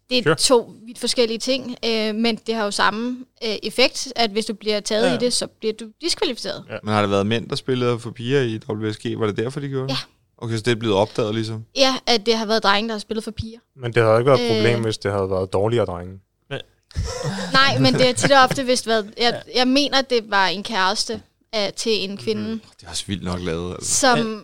[0.10, 0.36] det er Sure.
[0.36, 4.54] to vidt forskellige ting, øh, men det har jo samme øh, effekt, at hvis du
[4.54, 5.10] bliver taget Ja.
[5.10, 5.16] ja.
[5.16, 6.64] i det, så bliver du diskvalificeret.
[6.70, 6.76] Ja.
[6.84, 9.06] Men har det været mænd, der spillede for piger i WSG?
[9.20, 9.94] Var det derfor, de gjorde det?
[9.94, 9.98] Ja.
[10.46, 11.66] Okay, så det er blevet opdaget ligesom?
[11.76, 13.60] Ja, at det har været drenge, der har spillet for piger.
[13.76, 14.56] Men det havde ikke været et Øh.
[14.58, 16.20] problem, hvis det havde været dårligere drenge.
[17.54, 19.14] Nej, men det har tit og ofte vist været...
[19.18, 21.22] Jeg, jeg mener, det var en kæreste
[21.54, 22.62] af, til en kvinde, mm.
[22.80, 23.96] Det er også vildt nok lavet, altså.
[23.96, 24.20] som...
[24.20, 24.42] Men-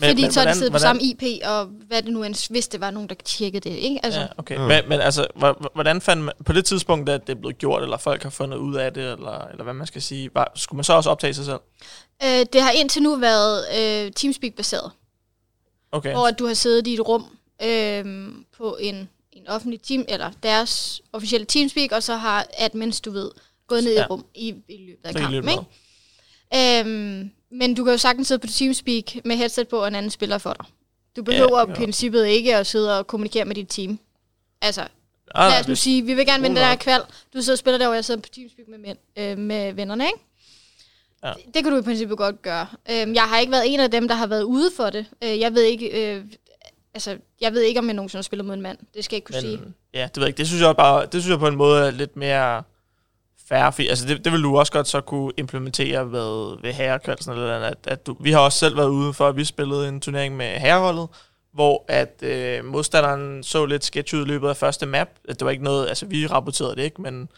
[0.00, 2.22] Men, fordi men så har de hvordan- siddet på samme IP, og hvad det nu
[2.22, 4.00] end, hvis det var nogen, der tjekkede det, ikke?
[4.02, 4.54] Altså, Ja, okay.
[4.54, 4.66] Ja.
[4.66, 7.82] Men, men altså, hvor- hvordan fandt man, på det tidspunkt, at det er blevet gjort,
[7.82, 10.76] eller folk har fundet ud af det, eller, eller hvad man skal sige, var, skulle
[10.76, 11.58] man så også optage sig selv?
[12.24, 14.90] øh, det har indtil nu været øh, Teamspeak-baseret,
[15.92, 16.12] Okay.
[16.12, 17.26] hvor at du har siddet i et rum
[17.62, 18.28] øh,
[18.58, 23.30] på en, en offentlig team, eller deres officielle Teamspeak, og så har admins, du ved,
[23.66, 24.02] gået ned ja.
[24.02, 26.80] i rum i, i løbet af Så kampen, ikke?
[26.80, 30.10] Øhm, men du kan jo sagtens sidde på Teamspeak med headset på, og en anden
[30.10, 30.66] spiller for dig.
[31.16, 33.98] Du behøver Ja, ja, i princippet ikke at sidde og kommunikere med dit team.
[34.62, 34.86] Altså,
[35.34, 37.00] Ah, lad os nu det- sige, vi vil gerne vinde den her kval.
[37.34, 40.04] Du sidder og spiller der, og jeg sidder på Teamspeak med, mænd, øh, med vennerne,
[40.06, 40.18] ikke?
[41.24, 41.32] Ja.
[41.32, 42.66] Det, det kan du i princippet godt gøre.
[42.90, 45.06] Øhm, jeg har ikke været en af dem, der har været ude for det.
[45.24, 46.14] Øh, jeg ved ikke...
[46.16, 46.24] Øh,
[46.94, 48.78] altså, jeg ved ikke, om jeg nogensinde har spillet mod en mand.
[48.94, 49.56] Det skal jeg ikke kunne sige.
[49.56, 50.38] Men, ja, det ved jeg ikke.
[50.38, 52.62] Det synes jeg bare, det synes jeg på en måde er lidt mere
[53.48, 53.72] færre.
[53.72, 57.56] Fordi, altså det, det vil du også godt så kunne implementere ved, ved herrekvalsen eller
[57.56, 57.66] andet.
[57.66, 60.36] At, at du, vi har også selv været ude for, at vi spillede en turnering
[60.36, 61.08] med herreholdet,
[61.54, 65.08] hvor at øh, modstanderen så lidt sketch ud i løbet af første map.
[65.28, 67.28] At det var ikke noget, altså vi rapporterede det ikke, men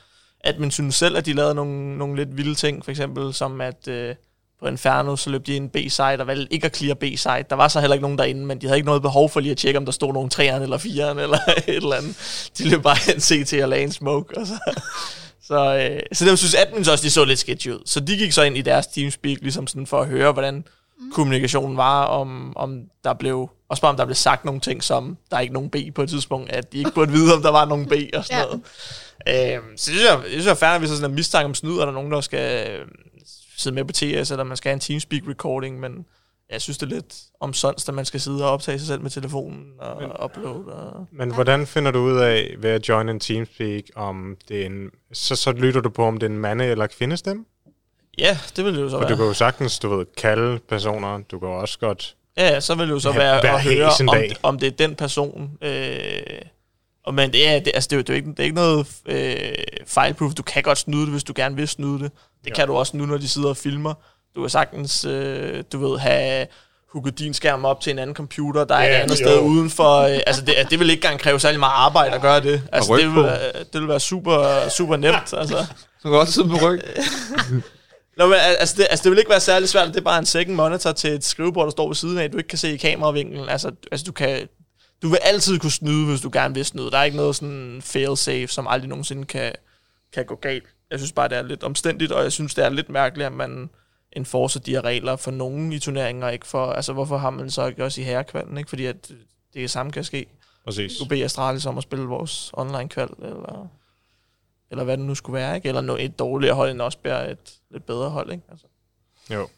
[0.40, 3.60] at man synes selv, at de lavede nogle, nogle lidt vilde ting, for eksempel som
[3.60, 4.14] at øh,
[4.60, 7.44] på Inferno, så løb de ind B-site og valgte ikke at clear B-site.
[7.50, 9.50] Der var så heller ikke nogen derinde, men de havde ikke noget behov for lige
[9.50, 11.38] at tjekke, om der stod nogen 3'eren eller 4'eren eller
[11.68, 12.50] et eller andet.
[12.58, 14.38] De løb bare en CT og lagde en smoke.
[14.38, 14.54] Og så,
[15.50, 17.82] så, øh, så dem synes admins også, de så lidt sketchy ud.
[17.86, 21.12] Så de gik så ind i deres teamspeak, ligesom sådan for at høre, hvordan mm.
[21.12, 25.16] kommunikationen var, om, om der blev, også bare om der blev sagt nogle ting, som
[25.30, 27.50] der er ikke nogen B på et tidspunkt, at de ikke burde vide, om der
[27.50, 28.44] var nogen B og sådan Ja.
[28.44, 28.60] noget.
[29.56, 31.44] Øhm, så det synes jeg, det synes jeg er fair, hvis der sådan er mistanke
[31.44, 32.86] om snyd, og der er nogen, der skal øh,
[33.58, 35.92] sidde med på TS, eller man skal have en Teamspeak recording, men
[36.52, 39.10] jeg synes, det er lidt omsonst, at man skal sidde og optage sig selv med
[39.10, 40.64] telefonen og Men- uploade.
[40.74, 41.06] Og...
[41.12, 44.90] Men hvordan finder du ud af, ved at join en Teamspeak, om det er en...
[45.12, 47.44] Så, så lytter du på, om det er en mande- eller kvindestemme?
[48.18, 49.10] Ja, det vil det jo så For være.
[49.10, 51.18] du kan jo sagtens, du ved, kalde personer.
[51.30, 52.16] Du kan jo også godt...
[52.36, 54.36] Ja, så vil det jo så Ja, være at høre, om, dag.
[54.42, 55.50] om det er den person.
[55.62, 56.20] Øh,
[57.04, 58.44] og men det er, det, altså, det, er jo, det, er jo ikke, det er
[58.44, 59.54] ikke noget øh,
[59.86, 60.34] fejlproof.
[60.34, 62.10] Du kan godt snyde det, hvis du gerne vil snyde det.
[62.44, 62.54] Det ja.
[62.54, 63.94] kan du også nu, når de sidder og filmer.
[64.34, 66.46] Du kan sagtens, øh, du ved, have
[66.92, 69.24] hugget din skærm op til en anden computer, der er et andet jo.
[69.26, 70.00] sted udenfor.
[70.00, 72.62] Øh, altså, det, det vil ikke engang kræve særlig meget arbejde at gøre det.
[72.72, 73.24] Altså, det, vil,
[73.72, 75.32] det vil være super, super nemt.
[75.40, 75.66] Altså.
[76.02, 76.80] Så kan også sidde på ryg.
[78.18, 80.18] Nå, men al- altså det, altså det vil ikke være særlig svært, det er bare
[80.18, 82.72] en second monitor til et skrivebord, der står ved siden af, du ikke kan se
[82.72, 83.48] i kameravinklen.
[83.48, 84.48] Altså, altså du kan,
[85.02, 86.90] du vil altid kunne snyde, hvis du gerne vil snyde.
[86.90, 89.52] Der er ikke noget sådan fail-safe, som aldrig nogensinde kan,
[90.14, 90.64] kan gå galt.
[90.90, 93.32] Jeg synes bare, det er lidt omstændigt, og jeg synes, det er lidt mærkeligt, at
[93.32, 93.70] man
[94.12, 97.50] enforcer de her regler for nogen i turneringen, og ikke for, altså hvorfor har man
[97.50, 98.68] så ikke også i herrekvalden, ikke?
[98.68, 99.12] Fordi at
[99.54, 100.26] det samme kan ske.
[100.64, 100.98] Præcis.
[100.98, 103.68] Du bede Astralis om at spille vores online-kval, eller,
[104.70, 105.68] eller hvad det nu skulle være, ikke?
[105.68, 108.44] Eller nå- et dårligere hold end Osbjerg, et lidt bedre hold, ikke?
[108.50, 108.66] Altså.
[109.30, 109.48] Jo.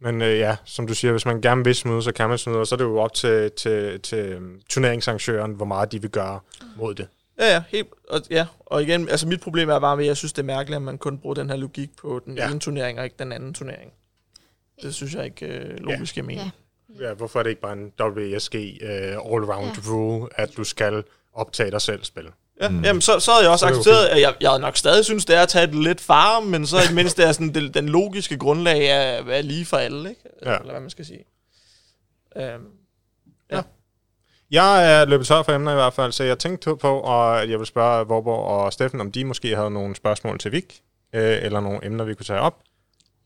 [0.00, 2.58] Men øh, ja, som du siger, hvis man gerne vil snyde, så kan man snyde,
[2.58, 6.10] og så er det jo op til, til, til øhm, turneringsarrangøren, hvor meget de vil
[6.10, 6.40] gøre
[6.76, 7.08] mod det.
[7.38, 10.32] Ja, ja, helt, og, ja, og igen, altså mit problem er bare, at jeg synes,
[10.32, 12.50] det er mærkeligt, at man kun bruger den her logik på den ja.
[12.50, 13.92] ene turnering, og ikke den anden turnering.
[14.82, 16.42] Det synes jeg ikke øh, logisk, jeg mener.
[16.42, 16.50] Ja.
[17.00, 19.92] Ja, hvorfor er det ikke bare en WSG uh, all-round ja.
[19.92, 22.30] rule, at du skal optage dig selv spille?
[22.60, 22.84] Ja, mm.
[22.84, 25.04] jamen så, så havde jeg også Så er det accepteret, at jeg, jeg nok stadig
[25.04, 27.54] synes, det er at tage det lidt far, men så i det mindste er sådan,
[27.54, 30.22] det, den logiske grundlag er, er lige for alle, ikke?
[30.44, 30.56] Ja.
[30.56, 31.24] Eller hvad man skal sige.
[32.36, 33.62] Um,
[34.50, 37.58] Jeg er løbet tør for emner i hvert fald, så jeg tænkte på, og jeg
[37.58, 41.60] vil spørge Vorborg og Steffen, om de måske havde nogle spørgsmål til Vik, øh, eller
[41.60, 42.62] nogle emner, vi kunne tage op.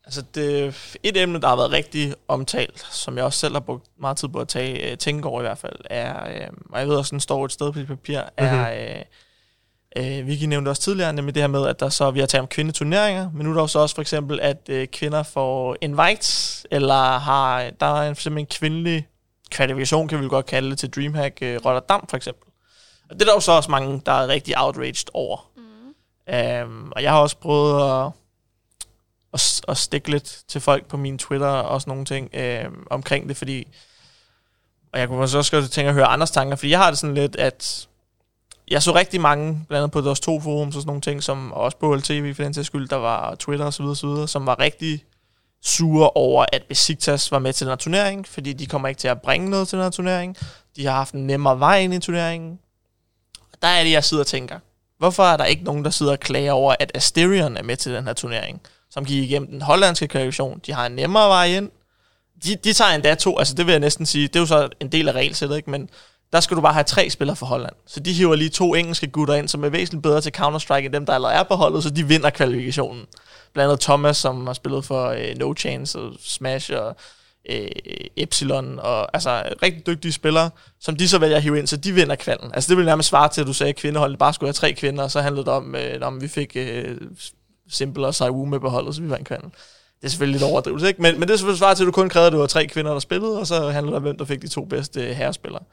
[0.05, 3.85] Altså, det, et emne, der har været rigtig omtalt, som jeg også selv har brugt
[3.99, 6.87] meget tid på at tage, øh, tænke over i hvert fald, er, øh, og jeg
[6.87, 9.03] ved også, den står et sted på dit papir, er, øh,
[9.95, 12.41] Øh, Vicky nævnte også tidligere, nemlig det her med, at der så, vi har talt
[12.41, 16.65] om kvindeturneringer, men nu er der også, også for eksempel, at øh, kvinder får invites,
[16.71, 19.07] eller har, der er en, simpelthen en kvindelig
[19.51, 22.49] kvalifikation, kan vi godt kalde det, til Dreamhack øh, Rotterdam for eksempel.
[23.09, 25.49] Og det er der jo så også mange, der er rigtig outraged over.
[25.55, 26.33] Mm.
[26.33, 28.11] Øhm, og jeg har også prøvet at,
[29.33, 33.29] at, at stikke lidt til folk på min Twitter og sådan nogle ting øh, omkring
[33.29, 33.67] det, fordi
[34.93, 37.15] og jeg kunne også godt tænke at høre andres tanker, fordi jeg har det sådan
[37.15, 37.87] lidt, at
[38.67, 41.53] jeg så rigtig mange, blandt andet på deres to forum og sådan nogle ting, som
[41.53, 44.27] også på LTV for den til skyld, der var Twitter og så videre, så videre,
[44.27, 45.03] som var rigtig
[45.63, 49.07] sure over, at Besiktas var med til den her turnering, fordi de kommer ikke til
[49.07, 50.37] at bringe noget til den her turnering.
[50.75, 52.59] De har haft en nemmere vej ind i turneringen.
[53.51, 54.59] Og der er det, jeg sidder og tænker,
[54.97, 57.93] hvorfor er der ikke nogen, der sidder og klager over, at Asterion er med til
[57.93, 58.61] den her turnering,
[58.93, 60.61] som gik igennem den hollandske kvalifikation.
[60.65, 61.69] De har en nemmere vej ind.
[62.43, 64.69] De, de tager endda to, altså det vil jeg næsten sige, det er jo så
[64.79, 65.71] en del af regelsættet, ikke?
[65.71, 65.89] men
[66.33, 67.73] der skal du bare have tre spillere for Holland.
[67.87, 70.93] Så de hiver lige to engelske gutter ind, som er væsentligt bedre til Counter-Strike end
[70.93, 73.05] dem, der allerede er på holdet, så de vinder kvalifikationen.
[73.53, 76.95] Blandt andet Thomas, som har spillet for øh, No Chance og Smash og
[77.49, 77.67] øh,
[78.15, 80.49] Epsilon, og altså rigtig dygtige spillere,
[80.81, 82.51] som de så vælger at hive ind, så de vinder kvalden.
[82.53, 84.73] Altså det vil nærmest svare til, at du sagde, at kvindeholdet bare skulle have tre
[84.73, 86.97] kvinder, og så handlede det om, øh, om vi fik øh,
[87.69, 89.49] Simple og Saiwu med på holdet, så vi vandt kvalden.
[90.01, 91.01] Det er selvfølgelig lidt overdrivelse, ikke?
[91.01, 92.67] Men, men det er selvfølgelig svaret til, at du kun krævede, at det var tre
[92.67, 95.15] kvinder, der spillede, og så handler det om, hvem der fik de to bedste øh,
[95.15, 95.63] herrespillere.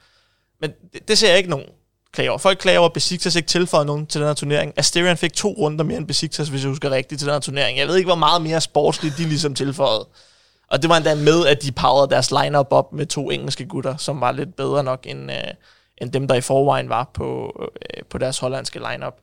[0.61, 1.65] Men det, det ser jeg ikke nogen
[2.13, 2.37] klage over.
[2.37, 4.73] Folk klager over, at Besiktas ikke tilføjede nogen til den her turnering.
[4.77, 7.77] Asterion fik to runder mere end Besiktas, hvis jeg husker rigtigt, til den her turnering.
[7.77, 10.07] Jeg ved ikke, hvor meget mere sportsligt de ligesom tilføjede.
[10.67, 13.97] Og det var endda med, at de powerede deres lineup op med to engelske gutter,
[13.97, 15.37] som var lidt bedre nok end, øh,
[15.97, 19.17] end dem, der i forvejen var på, øh, på deres hollandske lineup.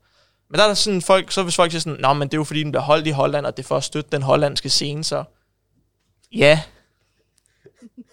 [0.51, 2.39] Men der er der sådan folk, så hvis folk siger sådan, Nå, men det er
[2.39, 4.71] jo fordi, den bliver holdt i Holland, og det er for at støtte den hollandske
[4.71, 5.25] scene, så
[6.33, 6.61] ja,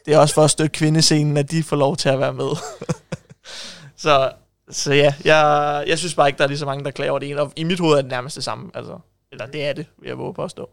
[0.06, 2.50] det er også for at støtte kvindescenen, at de får lov til at være med.
[4.04, 4.32] så,
[4.70, 7.20] så ja, jeg, jeg synes bare ikke, der er lige så mange, der klager over
[7.20, 7.42] det ene.
[7.42, 8.72] Og i mit hoved er det nærmest det samme.
[8.74, 9.00] Altså,
[9.32, 10.70] eller det er det, vil jeg våge på at stå.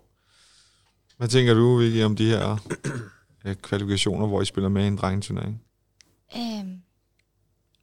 [1.17, 2.57] Hvad tænker du, Vicky, om de her
[3.45, 5.63] øh, kvalifikationer, hvor I spiller med i en drengeturnering?
[6.37, 6.83] Øhm,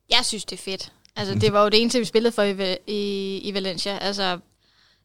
[0.10, 0.94] jeg synes, det er fedt.
[1.16, 3.98] Altså, det var jo det eneste, vi spillede for i, i, i Valencia.
[3.98, 4.40] Altså,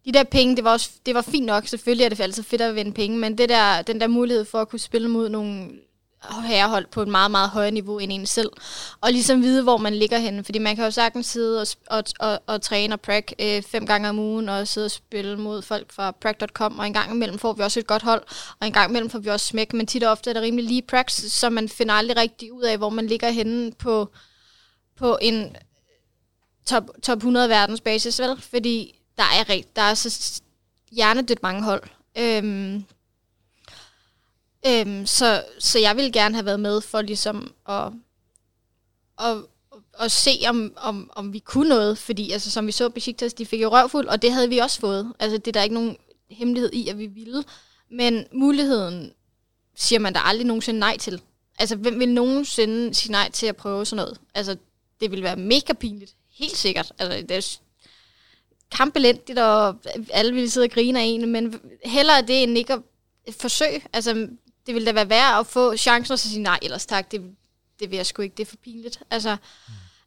[0.04, 1.66] de der penge, det var, også, det var fint nok.
[1.66, 4.58] Selvfølgelig er det altid fedt at vinde penge, men det der, den der mulighed for
[4.58, 5.70] at kunne spille mod nogle
[6.44, 8.50] herrehold på et meget, meget højere niveau end en selv.
[9.00, 10.44] Og ligesom vide, hvor man ligger henne.
[10.44, 13.86] Fordi man kan jo sagtens sidde og, og, og, og træne og prac øh, fem
[13.86, 17.38] gange om ugen, og sidde og spille mod folk fra prac.com, og en gang imellem
[17.38, 18.22] får vi også et godt hold,
[18.60, 20.64] og en gang imellem får vi også smæk, men tit og ofte er det rimelig
[20.64, 24.10] lige prac, så man finder aldrig rigtig ud af, hvor man ligger henne på,
[24.96, 25.56] på en
[26.66, 28.40] top, top 100 verdensbasis, vel?
[28.40, 30.42] Fordi der er, rigt, der er så
[30.92, 31.82] hjernedødt mange hold.
[32.18, 32.84] Øhm,
[34.66, 37.92] øhm, så, så jeg ville gerne have været med for ligesom at,
[39.18, 39.36] at,
[40.00, 41.98] at se, om, om, om vi kunne noget.
[41.98, 44.80] Fordi altså, som vi så Besiktas, de fik jo røvfuld, og det havde vi også
[44.80, 45.12] fået.
[45.18, 45.96] Altså, det er der ikke nogen
[46.30, 47.44] hemmelighed i, at vi ville.
[47.90, 49.12] Men muligheden
[49.76, 51.22] siger man der aldrig nogensinde nej til.
[51.58, 54.20] Altså, hvem vil nogensinde sige nej til at prøve sådan noget?
[54.34, 54.56] Altså,
[55.00, 56.16] det ville være mega pinligt.
[56.34, 56.92] Helt sikkert.
[56.98, 57.58] Altså, det er
[58.70, 59.76] kampelendigt, og
[60.12, 62.80] alle ville sidde og grine af en, men hellere det end ikke at
[63.40, 63.82] forsøge.
[63.92, 64.28] Altså,
[64.66, 67.36] det ville da være værd at få chancen og så sige, nej, ellers tak, det,
[67.80, 69.02] det vil jeg sgu ikke, det er for pinligt.
[69.10, 69.36] Altså,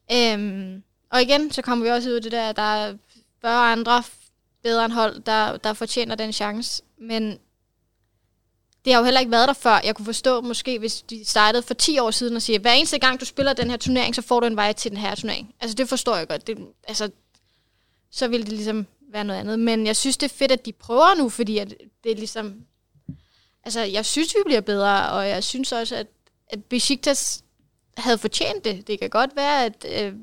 [0.09, 0.15] mm.
[0.15, 2.97] øhm, og igen, så kommer vi også ud af det der, der er
[3.41, 4.03] 40 andre
[4.63, 7.39] bedre end hold, der, der fortjener den chance, men
[8.87, 9.79] det har jo heller ikke været der før.
[9.83, 12.99] Jeg kunne forstå måske, hvis de startede for 10 år siden og siger, hver eneste
[12.99, 15.55] gang du spiller den her turnering, så får du en vej til den her turnering.
[15.59, 16.47] Altså det forstår jeg godt.
[16.47, 16.57] Det,
[16.87, 17.09] altså,
[18.11, 19.59] så ville det ligesom være noget andet.
[19.59, 21.73] Men jeg synes, det er fedt, at de prøver nu, fordi at
[22.03, 22.55] det er ligesom...
[23.63, 26.07] Altså, jeg synes, vi bliver bedre, og jeg synes også, at,
[26.49, 27.43] at Besiktas
[27.97, 28.87] havde fortjent det.
[28.87, 30.13] Det kan godt være, at, øh,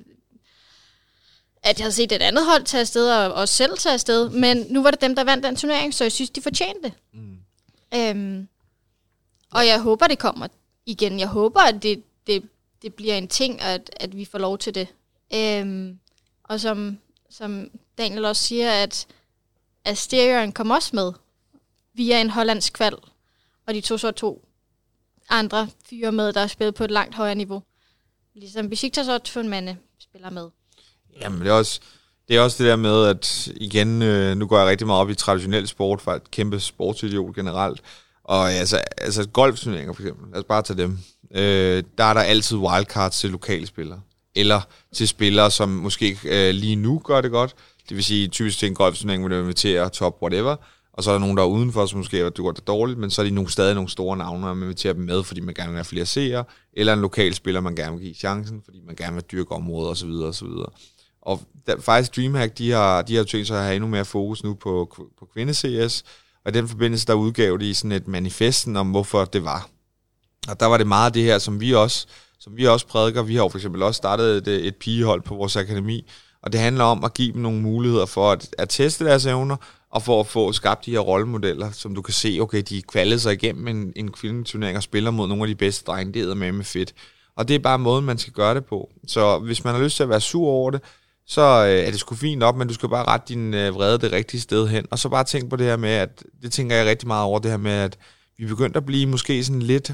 [1.63, 4.67] at jeg havde set et andet hold tage afsted, og, og selv tage afsted, men
[4.69, 6.93] nu var det dem, der vandt den turnering, så jeg synes, de fortjente det.
[7.13, 7.37] Mm.
[7.95, 8.49] Øhm,
[9.55, 10.47] og jeg håber, det kommer
[10.87, 11.21] igen.
[11.21, 12.43] Jeg håber, at det, det,
[12.83, 14.89] det bliver en ting, at, at vi får lov til det.
[15.35, 15.99] Øhm,
[16.45, 16.99] og som,
[17.31, 19.07] som Daniel også siger, at
[19.85, 21.13] Asterion kom også med
[21.95, 22.97] via en hollandsk kval,
[23.67, 24.49] og de tog så to
[25.29, 27.63] andre fyre med, der spillede på et langt højere niveau.
[28.35, 30.49] Ligesom Besiktas og Tvundmande spiller med.
[31.21, 31.81] Jamen, det er også
[32.29, 35.11] det, er også det der med, at igen, øh, nu går jeg rigtig meget op
[35.11, 37.83] i traditionel sport, for et kæmpe sportsidiot generelt,
[38.25, 40.99] og altså, altså golfturneringer for eksempel, lad os bare tage dem.
[41.35, 44.01] Øh, der er der altid wildcards til lokale spillere.
[44.35, 44.61] Eller
[44.95, 47.55] til spillere, som måske øh, lige nu gør det godt.
[47.89, 50.57] Det vil sige, typisk til en golfturnering, hvor du inviterer top whatever.
[50.93, 53.11] Og så er der nogen, der er udenfor, som måske det gjort det dårligt, men
[53.11, 55.55] så er de nogle, stadig nogle store navne, og man inviterer dem med, fordi man
[55.55, 58.81] gerne vil have flere seere, eller en lokal spiller, man gerne vil give chancen, fordi
[58.87, 60.11] man gerne vil dyrke områder osv.
[60.11, 60.49] osv.
[61.23, 64.45] Og der, faktisk DreamHack, de har, de har tænkt sig at have endnu mere fokus
[64.45, 66.03] nu på, på kvinde-CS,
[66.45, 69.69] og i den forbindelse, der udgav de sådan et manifesten om, hvorfor det var.
[70.49, 72.07] Og der var det meget af det her, som vi også,
[72.41, 73.23] som vi også prædiker.
[73.23, 76.11] Vi har jo for eksempel også startet et, et pigehold på vores akademi,
[76.43, 79.57] og det handler om at give dem nogle muligheder for at, at teste deres evner,
[79.91, 83.17] og for at få skabt de her rollemodeller, som du kan se, okay, de kvalder
[83.17, 86.35] sig igennem en, en kvindeturnering og spiller mod nogle af de bedste drenge, det er
[86.35, 86.95] med med fedt.
[87.37, 88.91] Og det er bare måden, man skal gøre det på.
[89.07, 90.81] Så hvis man har lyst til at være sur over det,
[91.27, 93.99] så øh, er det sgu fint op, men du skal bare rette din øh, vrede
[93.99, 94.87] det rigtige sted hen.
[94.91, 97.39] Og så bare tænk på det her med, at det tænker jeg rigtig meget over,
[97.39, 97.99] det her med, at
[98.39, 99.93] vi begyndte at blive måske sådan lidt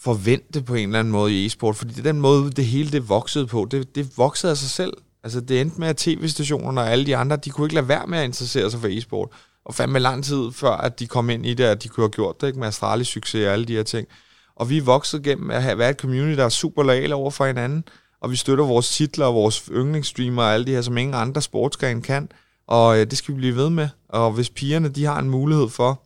[0.00, 2.90] forvente på en eller anden måde i e-sport, fordi det er den måde, det hele
[2.90, 3.68] det voksede på.
[3.70, 4.92] Det, det voksede af sig selv.
[5.22, 8.06] Altså det endte med, at tv-stationerne og alle de andre, de kunne ikke lade være
[8.06, 9.28] med at interessere sig for e-sport.
[9.64, 12.10] Og fandme lang tid før, at de kom ind i det, at de kunne have
[12.10, 12.58] gjort det, ikke?
[12.58, 14.08] med Astralis succes og alle de her ting.
[14.56, 17.30] Og vi er vokset gennem at have været et community, der er super lojal over
[17.30, 17.84] for hinanden,
[18.24, 21.42] og vi støtter vores titler og vores yndlingsstreamer og alle de her, som ingen andre
[21.42, 22.28] sportsgrene kan.
[22.66, 23.88] Og øh, det skal vi blive ved med.
[24.08, 26.02] Og hvis pigerne de har en mulighed for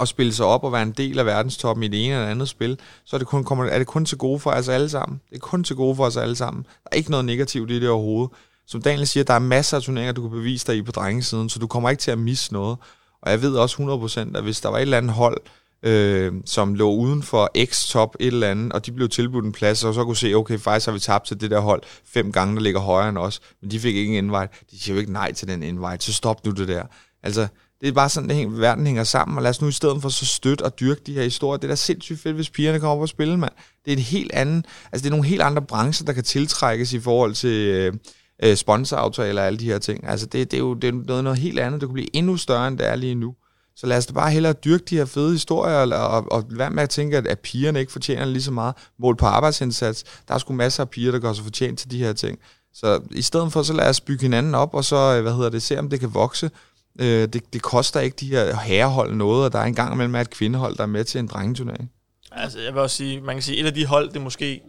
[0.00, 2.48] at spille sig op og være en del af verdenstoppen i det ene eller andet
[2.48, 5.20] spil, så er det kun, kommer, er det kun til gode for os alle sammen.
[5.30, 6.62] Det er kun til gode for os alle sammen.
[6.62, 8.30] Der er ikke noget negativt i det overhovedet.
[8.66, 11.48] Som Daniel siger, der er masser af turneringer, du kan bevise dig i på drengesiden,
[11.48, 12.76] så du kommer ikke til at misse noget.
[13.22, 13.76] Og jeg ved også
[14.32, 15.36] 100%, at hvis der var et eller andet hold,
[15.84, 19.84] øh, som lå uden for X-top et eller andet, og de blev tilbudt en plads,
[19.84, 22.56] og så kunne se, okay, faktisk har vi tabt til det der hold fem gange,
[22.56, 24.48] der ligger højere end os, men de fik ikke en invite.
[24.70, 26.82] De siger jo ikke nej til den invite, så stop nu det der.
[27.22, 27.46] Altså,
[27.80, 30.08] det er bare sådan, at verden hænger sammen, og lad os nu i stedet for
[30.08, 31.56] så støtte og dyrke de her historier.
[31.56, 33.52] Det er da sindssygt fedt, hvis pigerne kommer op og spiller, mand.
[33.84, 36.92] Det er en helt anden, altså det er nogle helt andre brancher, der kan tiltrækkes
[36.92, 37.92] i forhold til øh,
[38.42, 40.08] øh sponsoraftaler og alle de her ting.
[40.08, 41.80] Altså det, det er jo det er noget, noget helt andet.
[41.80, 43.34] Det kunne blive endnu større, end det er lige nu.
[43.76, 46.70] Så lad os da bare hellere dyrke de her fede historier, og, og, og være
[46.70, 50.04] med at tænke, at, at pigerne ikke fortjener lige så meget mål på arbejdsindsats.
[50.28, 52.38] Der er sgu masser af piger, der gør sig fortjent til de her ting.
[52.74, 55.50] Så i stedet for, så lad os bygge hinanden op, og så, øh, hvad hedder
[55.50, 56.50] det, se om det kan vokse.
[57.00, 60.14] Øh, det, det koster ikke de her herrehold noget, og der er en gang imellem
[60.14, 61.90] et kvindehold, der er med til en drengeturnering.
[62.32, 64.60] Altså, jeg vil også sige, man kan sige, et af de hold, det måske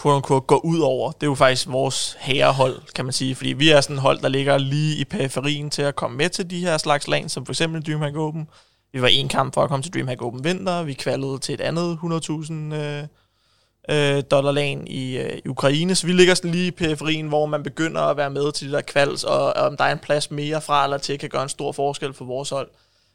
[0.00, 3.34] quote unquote, går ud over, det er jo faktisk vores herrehold, kan man sige.
[3.34, 6.28] Fordi vi er sådan et hold, der ligger lige i periferien til at komme med
[6.28, 8.48] til de her slags lag, som for eksempel Dreamhack Open.
[8.92, 10.82] Vi var en kamp for at komme til Dreamhack Open Vinter.
[10.82, 13.04] Vi kvalede til et andet 100.000 øh,
[13.90, 15.94] øh, dollar land i, øh, i Ukraine.
[15.94, 18.72] Så vi ligger sådan lige i periferien, hvor man begynder at være med til de
[18.72, 21.42] der kvals, og, og om der er en plads mere fra eller til, kan gøre
[21.42, 22.68] en stor forskel for vores hold.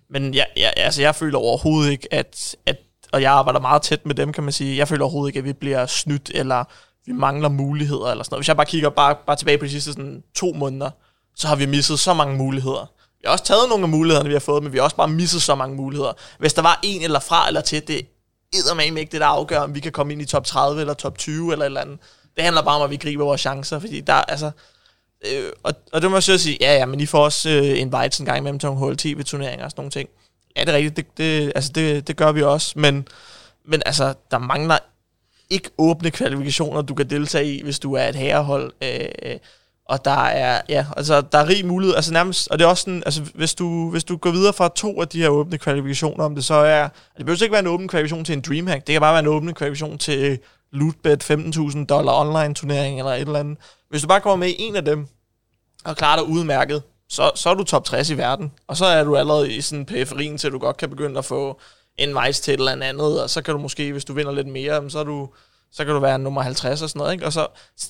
[0.10, 2.78] Men jeg, jeg, altså, jeg føler overhovedet ikke, at, at
[3.12, 4.78] og jeg arbejder meget tæt med dem, kan man sige.
[4.78, 6.64] Jeg føler overhovedet ikke, at vi bliver snydt, eller
[7.06, 8.42] vi mangler muligheder, eller sådan noget.
[8.42, 10.90] Hvis jeg bare kigger bare, bare tilbage på de sidste sådan, to måneder,
[11.36, 12.92] så har vi misset så mange muligheder.
[13.20, 15.08] Vi har også taget nogle af mulighederne, vi har fået, men vi har også bare
[15.08, 16.14] misset så mange muligheder.
[16.40, 17.96] Hvis der var en eller fra eller til, det
[18.54, 21.18] er ikke det, der afgør, om vi kan komme ind i top 30 eller top
[21.18, 22.00] 20 eller et eller andet.
[22.36, 24.52] Det handler bare om, at vi griber vores chancer, fordi der, altså,
[25.26, 27.80] øh, og, og det må jeg så sige, ja, ja, men I får også øh,
[27.80, 30.10] invites en gang imellem til nogle HLTV-turneringer og sådan nogle ting.
[30.58, 33.08] Ja, det er rigtigt, det, det, altså det, det gør vi også, men,
[33.66, 34.78] men altså, der mangler
[35.50, 38.74] ikke åbne kvalifikationer, du kan deltage i, hvis du er et herrehold.
[38.84, 39.38] Øh, øh,
[39.86, 42.82] og der er, ja, altså, der er rig mulighed, altså nærmest, og det er også
[42.82, 46.24] sådan, altså, hvis du, hvis du går videre fra to af de her åbne kvalifikationer,
[46.24, 48.88] om det så er, altså, det behøver ikke være en åben kvalifikation til en Dreamhack,
[48.88, 50.40] det kan bare være en åben kvalifikation til
[50.72, 53.58] Lootbet 15.000 dollar online turnering eller et eller andet.
[53.90, 55.08] Hvis du bare kommer med i en af dem,
[55.86, 58.52] og klarer dig udmærket, så, så er du top 60 i verden.
[58.68, 61.60] Og så er du allerede i sådan periferien, til du godt kan begynde at få
[61.98, 64.48] en vejs til et eller andet, og så kan du måske, hvis du vinder lidt
[64.48, 65.30] mere, så, er du,
[65.72, 67.14] så kan du være nummer 50 og sådan noget.
[67.14, 67.26] Ikke?
[67.26, 67.48] Og så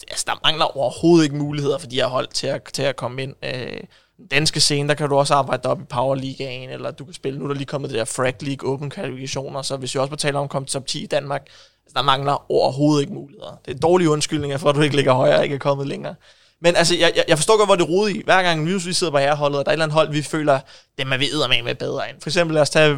[0.07, 3.23] altså, der mangler overhovedet ikke muligheder for de her hold til at, til at komme
[3.23, 3.35] ind.
[3.43, 3.79] Øh,
[4.17, 7.13] den danske scene, der kan du også arbejde op i Power League, eller du kan
[7.13, 9.99] spille, nu er der lige kommet det der Frag League Open kvalifikationer, så hvis vi
[9.99, 11.41] også betaler om at komme til top 10 i Danmark,
[11.85, 13.59] altså, der mangler overhovedet ikke muligheder.
[13.65, 16.15] Det er dårlige undskyldninger for, at du ikke ligger højere og ikke er kommet længere.
[16.61, 18.21] Men altså, jeg, jeg, jeg forstår godt, hvor det rode i.
[18.25, 20.59] Hver gang vi, sidder på herreholdet, og der er et eller andet hold, vi føler,
[20.97, 22.21] dem er vi med med bedre end.
[22.21, 22.97] For eksempel, lad os tage...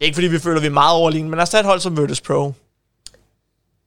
[0.00, 1.96] Ikke fordi vi føler, vi er meget overlignende, men lad os tage et hold som
[1.96, 2.52] Virtus Pro.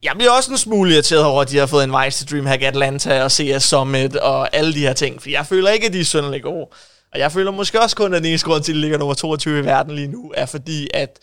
[0.04, 2.64] Jeg bliver også en smule irriteret over, at de har fået en vej til DreamHack
[2.64, 6.00] Atlanta og CS Summit og alle de her ting, for jeg føler ikke, at de
[6.00, 6.68] er sønderlig gode.
[7.14, 9.14] Og jeg føler måske også kun, at den eneste grund til, at de ligger nummer
[9.14, 11.20] 22 i verden lige nu, er fordi, at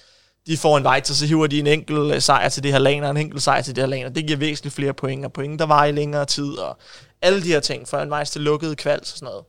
[0.46, 2.78] de får en vej til, så hiver de en enkelt øh, sejr til det her
[2.78, 5.24] lane, og en enkelt sejr til det her lane, og det giver væsentligt flere point,
[5.24, 6.78] og point, der var i længere tid, og
[7.22, 9.44] alle de her ting, for en vej til lukkede kvals og sådan noget.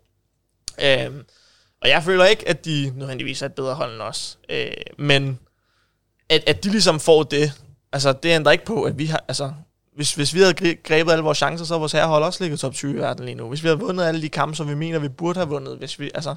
[1.06, 1.24] Øhm,
[1.82, 4.38] og jeg føler ikke, at de nødvendigvis er et bedre hold end os.
[4.50, 5.39] Øh, men
[6.30, 7.54] at, at de ligesom får det,
[7.91, 9.52] altså det ændrer ikke på, at vi har, altså
[9.95, 12.74] hvis, hvis vi havde grebet alle vores chancer, så havde vores herrehold også ligget top
[12.74, 13.50] 20 i verden lige nu.
[13.50, 16.00] Hvis vi havde vundet alle de kampe, som vi mener, vi burde have vundet, hvis
[16.00, 16.36] vi, altså,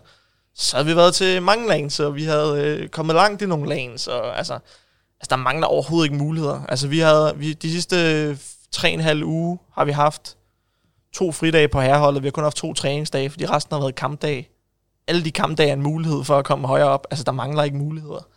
[0.55, 3.69] så havde vi været til mange lanes, og vi havde øh, kommet langt i nogle
[3.69, 4.55] lanes, og altså,
[5.21, 6.65] altså, der mangler overhovedet ikke muligheder.
[6.69, 8.37] Altså, vi havde, vi, de sidste øh,
[8.73, 10.37] tre og en halv uge har vi haft
[11.13, 12.23] to fridage på herreholdet.
[12.23, 14.51] Vi har kun haft to træningsdage, fordi resten har været kampdag.
[15.07, 17.07] Alle de kampdage er en mulighed for at komme højere op.
[17.11, 18.29] Altså, der mangler ikke muligheder.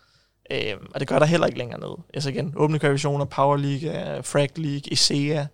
[0.51, 1.97] Øh, og det gør der heller ikke længere ned.
[2.14, 5.45] Altså igen, åbne kvalifikationer, Power League, øh, Frag League, ISEA.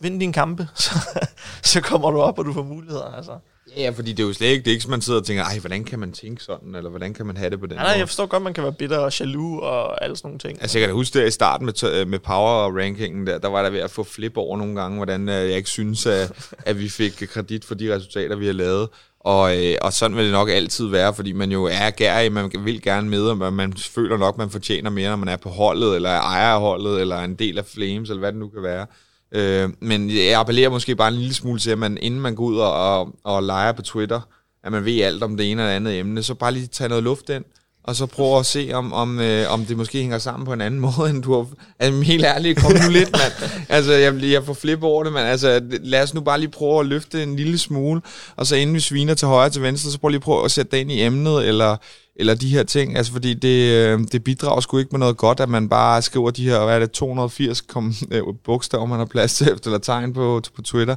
[0.00, 1.20] Vind dine kampe, så,
[1.62, 3.04] så kommer du op, og du får muligheder.
[3.04, 3.38] Altså.
[3.76, 5.58] Ja, fordi det er jo slet ikke, det er ikke, man sidder og tænker, ej,
[5.58, 7.98] hvordan kan man tænke sådan, eller hvordan kan man have det på den Nej, nej,
[7.98, 10.62] jeg forstår godt, man kan være bitter og jaloux og alle sådan nogle ting.
[10.62, 13.70] Altså, jeg kan da huske det i starten med, med power-rankingen, der, der var der
[13.70, 16.32] ved at få flip over nogle gange, hvordan øh, jeg ikke synes, at,
[16.66, 18.88] at vi fik kredit for de resultater, vi har lavet.
[19.20, 22.50] Og, øh, og sådan vil det nok altid være, fordi man jo er gærig, man
[22.64, 25.96] vil gerne med, og man føler nok, man fortjener mere, når man er på holdet,
[25.96, 28.48] eller er ejer af holdet, eller er en del af Flames, eller hvad det nu
[28.48, 28.86] kan være.
[29.34, 32.44] Øh, men jeg appellerer måske bare en lille smule til, at man, inden man går
[32.44, 34.20] ud og, og, og leger på Twitter,
[34.64, 37.04] at man ved alt om det ene eller andet emne, så bare lige tage noget
[37.04, 37.44] luft ind,
[37.84, 40.60] og så prøve at se, om, om, øh, om det måske hænger sammen på en
[40.60, 41.46] anden måde, end du har...
[41.78, 43.50] Altså, helt ærligt, kom nu lidt, mand.
[43.68, 46.80] Altså, jeg, jeg får flip over det, men altså, lad os nu bare lige prøve
[46.80, 48.00] at løfte en lille smule,
[48.36, 50.50] og så inden vi sviner til højre til venstre, så prøv lige at prøve at
[50.50, 51.76] sætte det ind i emnet, eller,
[52.16, 55.40] eller de her ting, altså fordi det, øh, det bidrager sgu ikke med noget godt,
[55.40, 59.06] at man bare skriver de her, hvad er det, 280 kom, øh, bogstaver, man har
[59.06, 60.96] plads til, eller tegn på, på Twitter.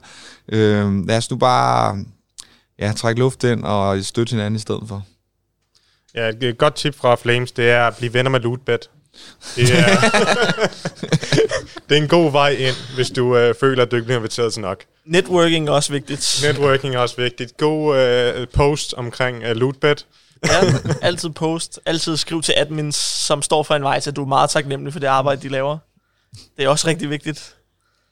[0.50, 1.98] Øh, lad os nu bare
[2.80, 5.06] ja, trække luft ind og støtte hinanden i stedet for.
[6.16, 8.90] Ja, et godt tip fra Flames, det er at blive venner med Lootbet.
[9.56, 9.86] Det er,
[11.90, 14.54] det er en god vej ind, hvis du øh, føler, at du ikke bliver inviteret
[14.54, 14.84] til nok.
[15.06, 16.44] Networking er også vigtigt.
[16.44, 17.58] Networking er også vigtigt.
[17.58, 20.06] God øh, post omkring øh, Lootbet.
[20.48, 20.62] Ja,
[21.02, 21.80] altid post.
[21.86, 25.00] Altid skriv til admins, som står for en vej, så du er meget taknemmelig for
[25.00, 25.78] det arbejde, de laver.
[26.58, 27.56] Det er også rigtig vigtigt.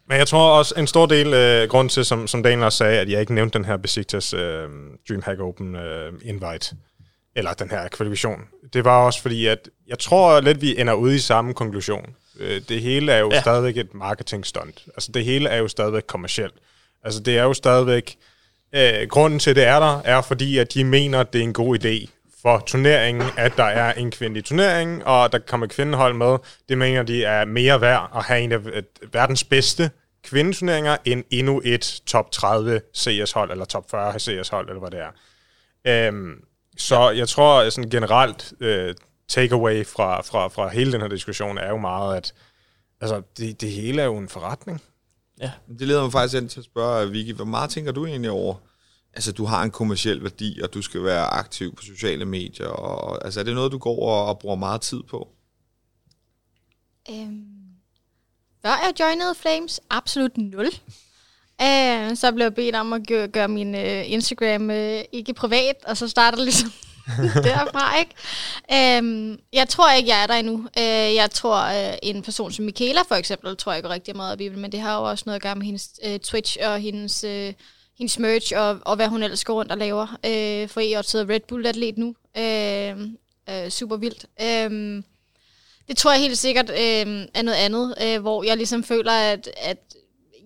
[0.07, 2.99] Men jeg tror også, en stor del øh, grund til, som, som Daniel også sagde,
[2.99, 4.69] at jeg ikke nævnte den her Besiktas øh,
[5.09, 6.75] DreamHack Open øh, invite,
[7.36, 8.39] eller den her kvalifikation,
[8.73, 12.15] det var også fordi, at jeg tror lidt, vi ender ude i samme konklusion.
[12.39, 13.41] Øh, det hele er jo ja.
[13.41, 14.84] stadigvæk et marketing stunt.
[14.88, 16.53] Altså det hele er jo stadigvæk kommercielt.
[17.03, 18.17] Altså det er jo stadigvæk,
[18.75, 21.53] øh, grunden til det er der, er fordi, at de mener, at det er en
[21.53, 22.09] god idé
[22.43, 26.37] for turneringen, at der er en kvindelig turnering, og der kommer kvindehold med.
[26.69, 29.91] Det mener de er mere værd at have en af øh, verdens bedste
[30.23, 35.11] kvindeturneringer end endnu et top 30 CS-hold, eller top 40 CS-hold, eller hvad det er.
[36.07, 36.43] Øhm,
[36.77, 38.95] så jeg tror sådan generelt, øh,
[39.27, 42.33] takeaway fra, fra, fra hele den her diskussion er jo meget, at
[43.01, 44.81] altså, det, det hele er jo en forretning.
[45.41, 45.51] Ja.
[45.79, 48.55] Det leder mig faktisk ind til at spørge, Vicky, hvor meget tænker du egentlig over,
[49.14, 53.26] altså du har en kommersiel værdi, og du skal være aktiv på sociale medier, og
[53.26, 55.28] altså er det noget, du går og, og bruger meget tid på?
[57.09, 57.45] Øhm,
[58.61, 60.68] før jeg joinede Flames, absolut nul.
[61.61, 65.76] Uh, så blev jeg bedt om at gøre, gøre min øh, Instagram øh, ikke privat,
[65.88, 66.72] og så starter det ligesom
[67.47, 68.99] derfra, ikke?
[68.99, 70.53] Um, jeg tror ikke, jeg er der endnu.
[70.53, 74.34] Uh, jeg tror, øh, en person som Michaela for eksempel, tror jeg går rigtig meget
[74.34, 76.80] op i, men det har jo også noget at gøre med hendes øh, Twitch og
[76.80, 77.53] hendes, Øh,
[78.03, 80.17] hendes merch, og, og hvad hun ellers går rundt og laver.
[80.25, 82.15] Øh, for jeg sidder Red Bull-atlet nu.
[82.37, 82.97] Øh,
[83.49, 84.25] øh, super vildt.
[84.41, 85.03] Øh,
[85.87, 89.49] det tror jeg helt sikkert øh, er noget andet, øh, hvor jeg ligesom føler, at,
[89.57, 89.77] at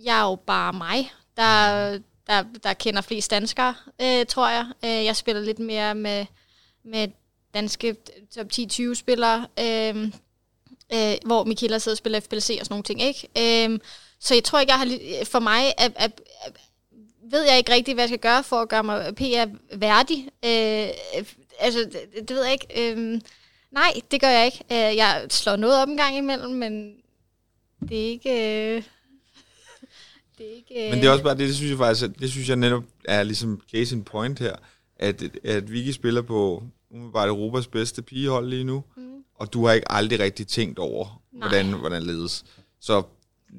[0.03, 4.65] jeg er jo bare mig, der, der, der kender flest danskere, øh, tror jeg.
[4.85, 6.25] Øh, jeg spiller lidt mere med,
[6.83, 7.07] med
[7.53, 7.95] danske
[8.35, 10.11] top 10-20 spillere, øh,
[10.93, 13.01] øh, hvor Michaela sidder og spiller FPLC og sådan nogle ting.
[13.01, 13.27] Ikke?
[13.37, 13.79] Øh,
[14.19, 16.59] så jeg tror ikke, jeg har for mig at, at, at,
[17.31, 19.45] ved jeg ikke rigtigt, hvad jeg skal gøre for at gøre mig PR
[19.77, 20.29] værdig.
[20.45, 20.89] Øh,
[21.59, 22.91] altså, det, det ved jeg ikke.
[22.91, 23.21] Øh,
[23.71, 24.63] nej, det gør jeg ikke.
[24.71, 26.93] Øh, jeg slår noget op en gang imellem, men
[27.89, 28.29] det er ikke...
[28.29, 28.83] Øh,
[30.37, 30.89] det er ikke...
[30.91, 33.23] Men det er også bare det, det synes jeg faktisk, det synes jeg netop er
[33.23, 34.55] ligesom case in point her,
[34.95, 39.23] at, at Vicky spiller på umiddelbart Europas bedste pigehold lige nu, mm.
[39.35, 42.45] og du har ikke aldrig rigtig tænkt over, hvordan, hvordan ledes.
[42.79, 43.03] Så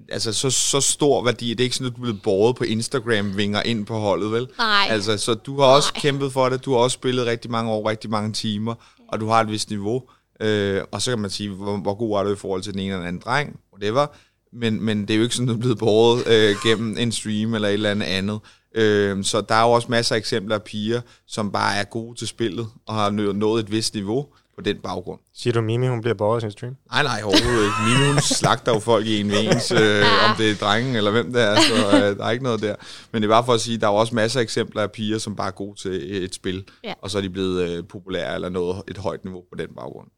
[0.09, 1.51] altså, så, så stor værdi.
[1.51, 4.49] Det er ikke sådan, at du blevet båret på Instagram vinger ind på holdet, vel?
[4.59, 4.87] Nej.
[4.91, 6.01] Altså, så du har også Nej.
[6.01, 6.65] kæmpet for det.
[6.65, 8.75] Du har også spillet rigtig mange år, rigtig mange timer,
[9.09, 10.03] og du har et vist niveau.
[10.41, 12.81] Øh, og så kan man sige, hvor, hvor god er du i forhold til den
[12.81, 14.07] ene eller anden dreng, whatever.
[14.53, 17.13] Men, men det er jo ikke sådan, at du er blevet båret øh, gennem en
[17.13, 18.41] stream eller et eller andet andet.
[18.75, 22.19] Øh, så der er jo også masser af eksempler af piger, som bare er gode
[22.19, 24.27] til spillet og har nået et vist niveau
[24.59, 25.21] på den baggrund.
[25.33, 26.77] Siger du, Mimi hun bliver båret i sin stream?
[26.91, 27.77] Nej, nej, overhovedet ikke.
[27.87, 31.33] Mimi hun slagter jo folk i en ens, øh, om det er drengen eller hvem
[31.33, 32.75] det er, så øh, der er ikke noget der.
[33.13, 34.93] Men det er bare for at sige, at der er også masser af eksempler af
[34.93, 36.95] piger, som bare er gode til et spil, ja.
[37.03, 40.09] og så er de blevet øh, populære eller nået et højt niveau på den baggrund.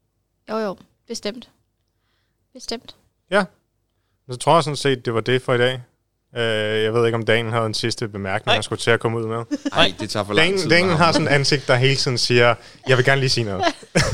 [0.49, 0.77] Jo, jo,
[1.07, 1.49] bestemt.
[2.53, 2.95] Bestemt.
[3.31, 3.45] Ja,
[4.31, 5.81] så tror jeg sådan set, det var det for i dag.
[6.37, 8.53] Øh, jeg ved ikke, om Daniel havde en sidste bemærkning, Nej.
[8.55, 9.37] han skulle til at komme ud med.
[9.75, 10.69] Nej, det tager for lang tid.
[10.69, 12.55] Daniel, har sådan et ansigt, der hele tiden siger,
[12.87, 13.63] jeg vil gerne lige sige noget.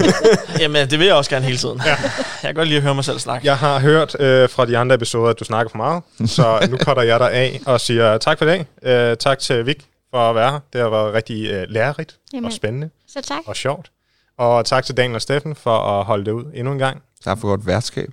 [0.60, 1.82] Jamen, det vil jeg også gerne hele tiden.
[1.86, 1.96] Ja.
[2.44, 3.48] Jeg kan godt lide at høre mig selv snakke.
[3.48, 6.78] Jeg har hørt øh, fra de andre episoder, at du snakker for meget, så nu
[6.78, 8.66] cutter jeg dig af og siger tak for i dag.
[9.12, 10.60] Øh, tak til Vik for at være her.
[10.74, 12.46] Det har været rigtig øh, lærerigt Jamen.
[12.46, 13.40] og spændende Så tak.
[13.46, 13.92] og sjovt.
[14.38, 17.02] Og tak til Daniel og Steffen for at holde det ud endnu en gang.
[17.24, 18.10] Tak for godt værtskab.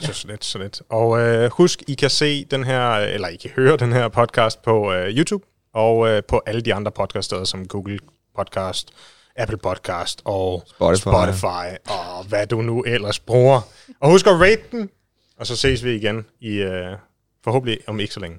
[0.00, 0.82] Så, så lidt, så lidt.
[0.88, 4.62] Og øh, husk, I kan se den her, eller I kan høre den her podcast
[4.62, 7.98] på øh, YouTube, og øh, på alle de andre podcaststeder, som Google
[8.36, 8.90] Podcast,
[9.36, 11.00] Apple Podcast og Spotify.
[11.00, 13.60] Spotify, og hvad du nu ellers bruger.
[14.00, 14.90] Og husk at rate den,
[15.38, 16.96] og så ses vi igen i øh,
[17.44, 18.38] forhåbentlig om ikke så længe.